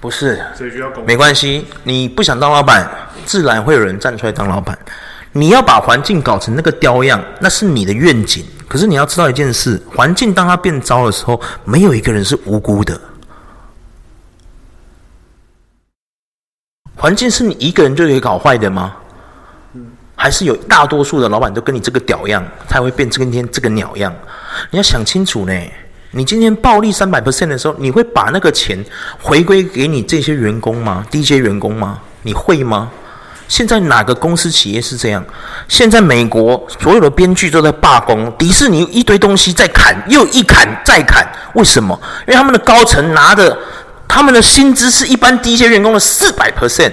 [0.00, 1.04] 不是，谁需要工作？
[1.04, 2.88] 没关系，你不想当老板，
[3.24, 4.78] 自然会有人站出来当老板。
[5.32, 8.44] 你要把环境搞成那个雕样，那是你的愿景。
[8.68, 13.00] 可是你要知道一件事，环境当它变糟的时候，没有一个人是无辜的。
[17.04, 18.90] 环境是你一个人就可以搞坏的吗？
[20.16, 24.10] 还是有大多数的老板都跟你这个屌样，才会变今天这个鸟样？
[24.70, 25.52] 你要想清楚呢。
[26.12, 28.82] 你今天暴利三百 percent 的时候，你会把那个钱
[29.20, 31.04] 回归给你这些员工吗？
[31.10, 31.98] 低阶员工吗？
[32.22, 32.90] 你会吗？
[33.48, 35.22] 现在哪个公司企业是这样？
[35.68, 42.00] 现在美国所有的编剧都在罢工，迪士尼一堆东西在砍，又一砍再砍，为什么？
[42.20, 43.54] 因为他们的高层拿的
[44.08, 46.92] 他们的薪资是一般低阶员工的四百 percent。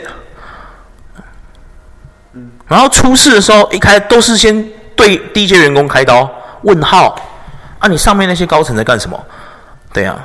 [2.67, 6.29] 然后出事的时候，一开都是先对低阶员工开刀，
[6.63, 7.15] 问号。
[7.79, 9.25] 啊，你上面那些高层在干什么？
[9.91, 10.21] 对呀、啊，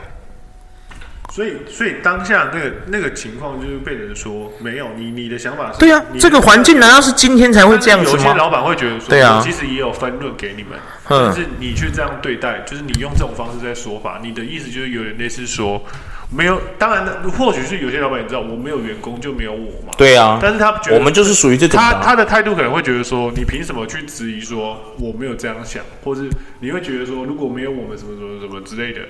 [1.33, 5.79] 所以所以当下那个那个情况就是被人说没有你你的想法是。
[5.79, 8.23] 对呀、啊，这个环境难道是今天才会这样子吗？
[8.23, 10.79] 有些老板会觉得说，对啊，其实也有分润给你们，
[11.09, 15.83] 但是你去这样对待，就是你用这种方式在说法，你的意思就是有点类似说。
[16.29, 19.93] 没有，当然的，或许是有些老板也知道，我没有员工就没有我嘛。
[19.97, 21.79] 对啊，但是他觉得我们就是属于这种。
[21.79, 26.29] 他他的态度可能会觉得说，你凭什么去质疑说我没有这样想，或是
[26.61, 29.01] 你会觉得说，如果没有我们什么什么什么之类的，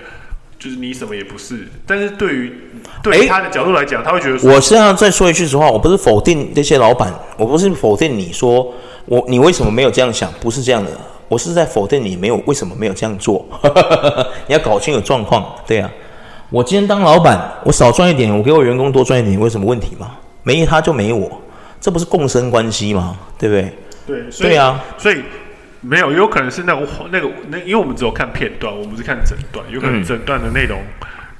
[0.59, 1.67] 就是你什么也不是。
[1.87, 2.53] 但是对于
[3.03, 8.75] 对于他的角度来讲，他会觉得说，我现在再说一句实话，我不是否定这些老板，我不是否定你说
[9.07, 10.91] 我你为什么没有这样想，不是这样的，
[11.29, 13.45] 我是在否定你没有为什么没有这样做。
[14.47, 15.91] 你要搞清楚状况，对啊。
[16.51, 20.17] 我今天当老板，我少赚一点，我给我员工多赚一点，有什么问题吗？
[20.43, 21.43] 没他就没我，
[21.81, 23.17] 这不是共生关系吗？
[23.39, 23.73] 对不对？
[24.07, 25.23] 对，所以对啊，所以
[25.81, 30.81] 没有，有可能是那个那个那，因为我们只有看片段，我们是看整段，有可能整段的内容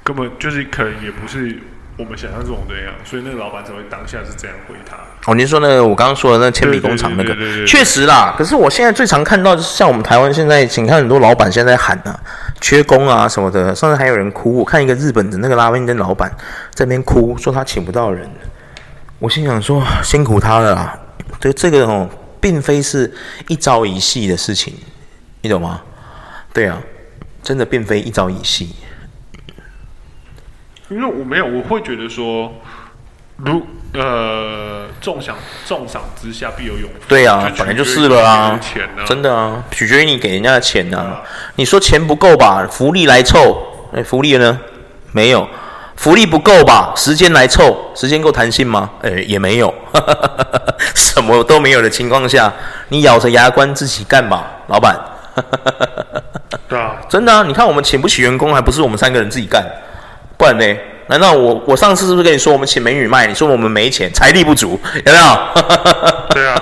[0.03, 1.57] 根本就是可能也不是。
[1.97, 4.95] 我们想象中那样，所以那个老板才会当下是这样回他。
[5.25, 7.35] 哦，您说那个我刚刚说的那铅笔工厂那个，
[7.65, 8.35] 确实啦。
[8.37, 12.19] 可是我现在最常看到就是像我们台湾现在，请看很多老板现在喊啊，
[12.61, 13.73] 缺工啊什么的。
[13.73, 16.31] 上次还有人哭，我看一个日本的那个拉面店老板
[16.71, 18.29] 在那边哭，说他请不到人。
[19.17, 20.99] 我心想说辛苦他了啦。
[21.39, 22.07] 对，这个哦，
[22.39, 23.11] 并非是
[23.47, 24.71] 一朝一夕的事情，
[25.41, 25.81] 你懂吗？
[26.53, 26.77] 对啊，
[27.41, 28.69] 真的并非一朝一夕。
[30.89, 32.53] 因为我没有，我会觉得说，
[33.37, 35.35] 如呃，重赏
[35.65, 36.95] 重赏之下必有勇夫。
[37.07, 41.03] 对啊，本来就是了啊，钱真的啊，取决于你给人家的钱呐、啊。
[41.03, 41.21] 啊、
[41.55, 44.59] 你说钱不够吧，福利来凑，哎，福利呢？
[45.13, 45.47] 没有，
[45.95, 48.89] 福利不够吧，时间来凑，时间够弹性吗？
[49.01, 49.73] 哎，也没有，
[50.93, 52.53] 什么都没有的情况下，
[52.89, 54.97] 你咬着牙关自己干吧，老板。
[56.67, 59.65] 对啊，真的啊，你看我们请不起员工，还不是我们三个人自己干？
[60.37, 60.65] 不然呢？
[61.09, 63.25] 难道我我上次是不是跟你说我们请美女卖？
[63.25, 65.39] 你说我们没钱，财力不足，有没有？
[66.31, 66.61] 对啊。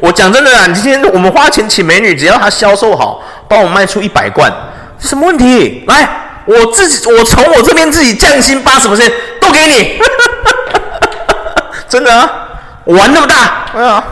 [0.00, 4.52] 我讲真的啊，你今天我们花钱请美女，只要她销售好，帮我卖出一百罐，
[4.98, 5.84] 这什么问题？
[5.88, 6.08] 来，
[6.46, 9.98] 我自己我从我这边自己降薪八十%都给你。
[11.88, 12.30] 真的啊？
[12.84, 13.66] 我玩那么大？
[13.74, 14.04] 哎呀，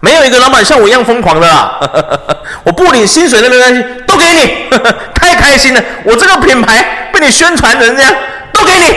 [0.00, 1.80] 没有一个老板像我一样疯狂的啦。
[2.64, 4.78] 我不领薪水都没关系，都给你，
[5.14, 5.82] 太开心了。
[6.04, 7.09] 我这个品牌。
[7.20, 8.04] 你宣传人家
[8.52, 8.94] 都给你，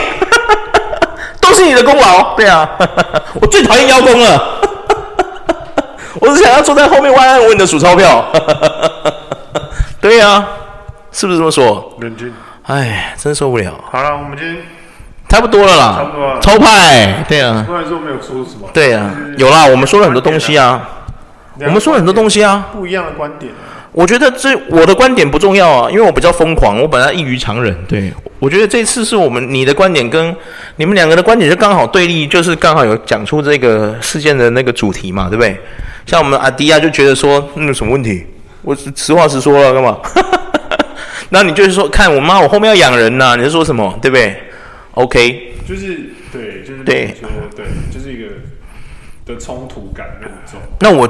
[1.40, 2.34] 都是你的功劳。
[2.36, 2.68] 对啊，
[3.40, 4.60] 我最讨厌邀功了。
[6.20, 8.24] 我只想要坐在后面安安稳稳的数钞票。
[10.00, 10.46] 对啊，
[11.12, 11.96] 是不是这么说？
[12.00, 12.32] 冷静。
[12.66, 13.72] 哎，真受不了。
[13.90, 14.56] 好了，我们今天
[15.28, 15.94] 差不多了啦。
[15.98, 16.40] 差不多了。
[16.40, 17.24] 超派。
[17.28, 17.64] 对啊。
[17.66, 18.68] 不然说没有说什么。
[18.72, 20.80] 对啊，有啦，我们说了很多东西啊。
[21.60, 22.68] 我们说了很多东西啊。
[22.72, 23.52] 不一样的观点。
[23.94, 27.72] 我觉得这我的观点不重要啊，因为我比较疯狂，我本来异于常人。
[27.86, 30.34] 对，我觉得这次是我们你的观点跟
[30.74, 35.56] 你们两个的观点就刚好对立，就是刚好有讲出这个事件的那个主题嘛，对不对？
[36.06, 38.26] 像我们阿迪亚就觉得说，那有什么问题？
[38.62, 39.96] 我实话实说了，干嘛？
[41.30, 43.96] 那你就是说，看我妈，我后面要养人呐、啊，你是说什么？
[44.02, 44.36] 对不对
[44.94, 47.14] ？OK，就是对，就是对，
[47.54, 48.24] 对，就是一个
[49.24, 50.60] 的冲突感很重。
[50.80, 51.08] 那我。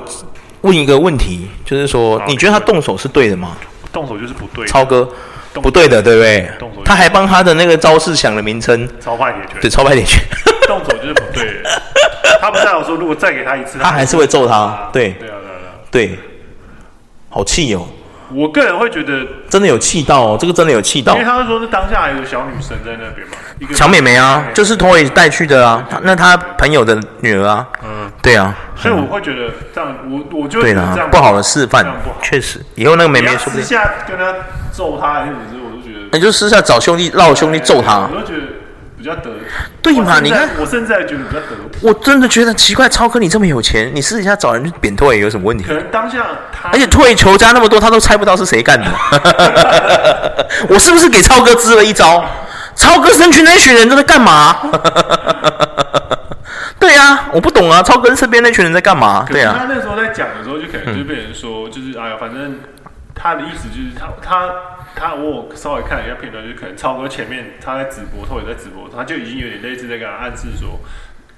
[0.64, 3.56] 问一个问题，就是说，你觉得他动手是对的吗？
[3.92, 5.08] 动手就是不对，超哥
[5.52, 6.50] 不对的，对不对？
[6.58, 10.20] 动手，他还帮他的那个招式想了名称，超派铁拳，对，超派铁拳。
[10.66, 11.82] 动手就是不对的，
[12.40, 14.88] 他不是有说，如果再给他一次，他还是会揍他。
[14.90, 16.18] 对，对啊，对啊，对，
[17.28, 17.86] 好气哦。
[18.34, 31.86] 我个人会觉得真的有气到哦，这个真的有气到，因为他是说是当下还有个小女生在那边嘛，一个小美眉啊，就是托伊带去的啊，那他朋友的女儿啊，嗯，对啊，所以我会觉得这样，我我就觉得这样不好的示范，
[32.20, 34.34] 确实，以后那个美眉说不定私下跟他
[34.72, 38.42] 揍他还是怎么，我就觉得，你就私下找兄弟，让我兄弟揍他，我就觉得
[39.04, 39.30] 比比较得。
[39.82, 40.18] 对嘛？
[40.20, 41.48] 你看，我甚至还觉得比较得。
[41.82, 45.64] 我真的觉得奇怪，超哥你这么有钱，你私底下找人去扁退有什么问题？
[45.64, 48.86] 可能当下他，而且退球加那么多，他都猜不到是谁干的。
[50.70, 52.24] 我是不是给超哥支了一招？
[52.74, 54.56] 超哥身群那群人都在干嘛？
[56.80, 59.24] 对呀、啊，我不懂啊，超哥身边那群人在干嘛？
[59.30, 59.54] 对啊。
[59.58, 62.56] 他那时候在讲的时候，就可能就被人说，就是哎呀，反正
[63.14, 64.52] 他的意思就是他他
[64.94, 70.78] 他，我稍微看了一下片段，就可能超哥前面他在直播，他也在直播，他就已经有点类似在跟他暗示说，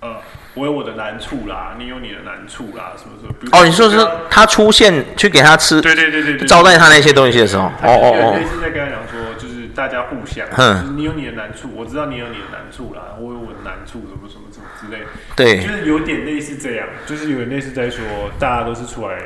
[0.00, 0.16] 呃，
[0.54, 3.34] 我有我的难处啦，你有你的难处啦，什么什么。
[3.52, 3.96] 哦，你说是
[4.28, 15.06] 他出现去给他吃，对对对对，招待他那些东西的时候，哦哦哦，类似在跟他讲说，就是大家互相，就是你有你的难处，我知道你有你的难处啦，我有我的难处，什么什么什么之类的。
[15.36, 18.02] 对，就是有点类似这样，就是有点类似在说，
[18.38, 19.18] 大家都是出来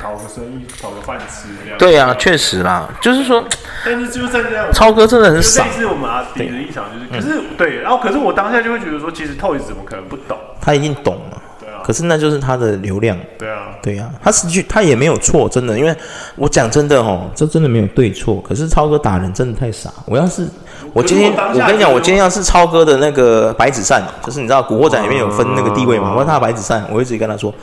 [0.00, 1.78] 讨个生意、讨个饭吃这样。
[1.78, 3.46] 对啊，确实啦，就是说，
[3.84, 5.64] 但是就是在这样，超哥真的很傻。
[5.64, 10.38] 类似我们阿迪的立场就是，可是对，然后可是我当下就会觉得说，其实 Toys 怎么可能不懂？
[10.60, 11.36] 他一定懂嘛。
[11.84, 13.16] 可是那就是他的流量。
[13.38, 13.68] 对啊。
[13.82, 15.94] 对啊，他实际他也没有错，真的，因为
[16.36, 18.40] 我讲真的哦，这真的没有对错。
[18.40, 20.46] 可是超哥打人真的太傻，我要是。
[20.92, 26.10] 我今天我，我跟你讲，我今天要是超哥的那个白纸扇，就是你知道《古惑仔》里面有分那个地位嘛？
[26.10, 27.54] 我问他的白纸扇，我会直接跟他说：“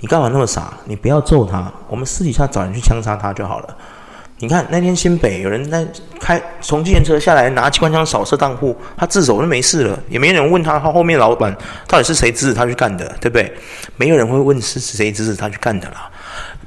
[0.00, 0.72] 你干嘛那么傻？
[0.84, 3.68] 你不要揍他，我们私底下找人去枪杀他就好了。”
[4.42, 5.86] 你看那天新北有人在
[6.18, 11.54] 开从计程车下来拿机关枪扫射当铺，他自首就没事了，也没人问他他后面老板
[11.86, 13.52] 到底是谁指使他去干的，对不对？
[13.96, 16.10] 没有人会问是谁指使他去干的啦。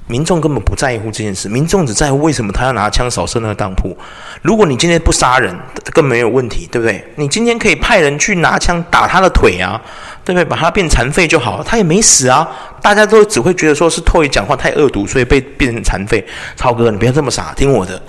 [0.08, 3.97] 民众根本不在乎这件事，民众只在乎为什么他要拿枪扫射那个当铺。
[4.41, 5.56] 如果你今天不杀人，
[5.93, 7.04] 更没有问题，对不对？
[7.16, 9.82] 你今天可以派人去拿枪打他的腿啊，
[10.26, 10.45] 对不对？
[10.45, 12.47] 把他变残废就好了，他也没死啊。
[12.82, 16.26] 大家都只会觉得说是 Toy 讲话太恶毒，所以被变成残废。
[16.58, 18.01] 超哥，你不要这么傻，听我的。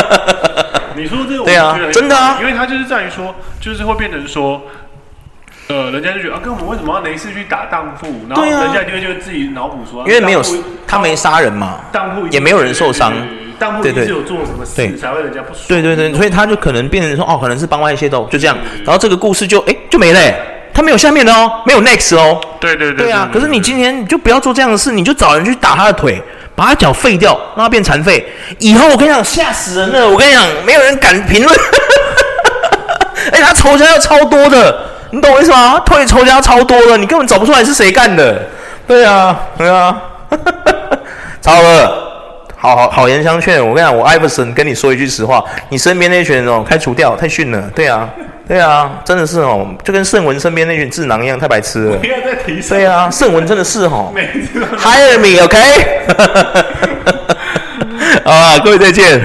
[0.96, 4.62] 你说这个，对啊，真的啊，因为他就是在于说，就是会变成说。
[5.68, 8.06] 呃，人家就觉得啊，跟我们为什么要没事去打当铺？
[8.28, 10.42] 然后人家就会就自己脑补说，因为没有
[10.86, 13.14] 他没杀人嘛，当铺也没有人受伤，
[13.58, 15.64] 当铺一定是有做什么事才会人家不爽。
[15.66, 18.56] 对对对，所以他就可能变成说，哦，可能是帮外械斗，就这样。
[18.84, 20.20] 然后这个故事就哎就没了，
[20.74, 22.38] 他没有下面的哦，没有 next 哦。
[22.60, 23.06] 对对对。
[23.06, 26.22] 对啊，可是你今天你就不要做这样的事，你就找人去打他的腿，
[26.54, 28.22] 把他脚废掉，让他变残废。
[28.58, 30.10] 以后我跟你讲，吓死人了！
[30.10, 31.56] 我跟你讲，没有人敢评论。
[33.32, 34.92] 哎，他仇家要超多的。
[35.14, 35.78] 你懂我意思吗？
[35.86, 38.42] 退抽家超多了，你根本找不出来是谁干的。
[38.84, 39.96] 对啊，对啊，
[41.40, 43.60] 超了，好好好言相劝。
[43.64, 47.62] 我跟你讲，我艾弗森跟你说一句实话，你身边那群人哦，开除掉，太逊了。
[47.76, 48.08] 对啊，
[48.48, 51.96] 对啊，真的是哦，就跟圣文身边那群智囊一样，太白痴了。
[51.98, 52.60] 不要再提。
[52.60, 54.12] 对啊，圣文真的是哦。
[54.76, 55.58] Hire me，OK？
[58.24, 59.20] 好啊，各位再见。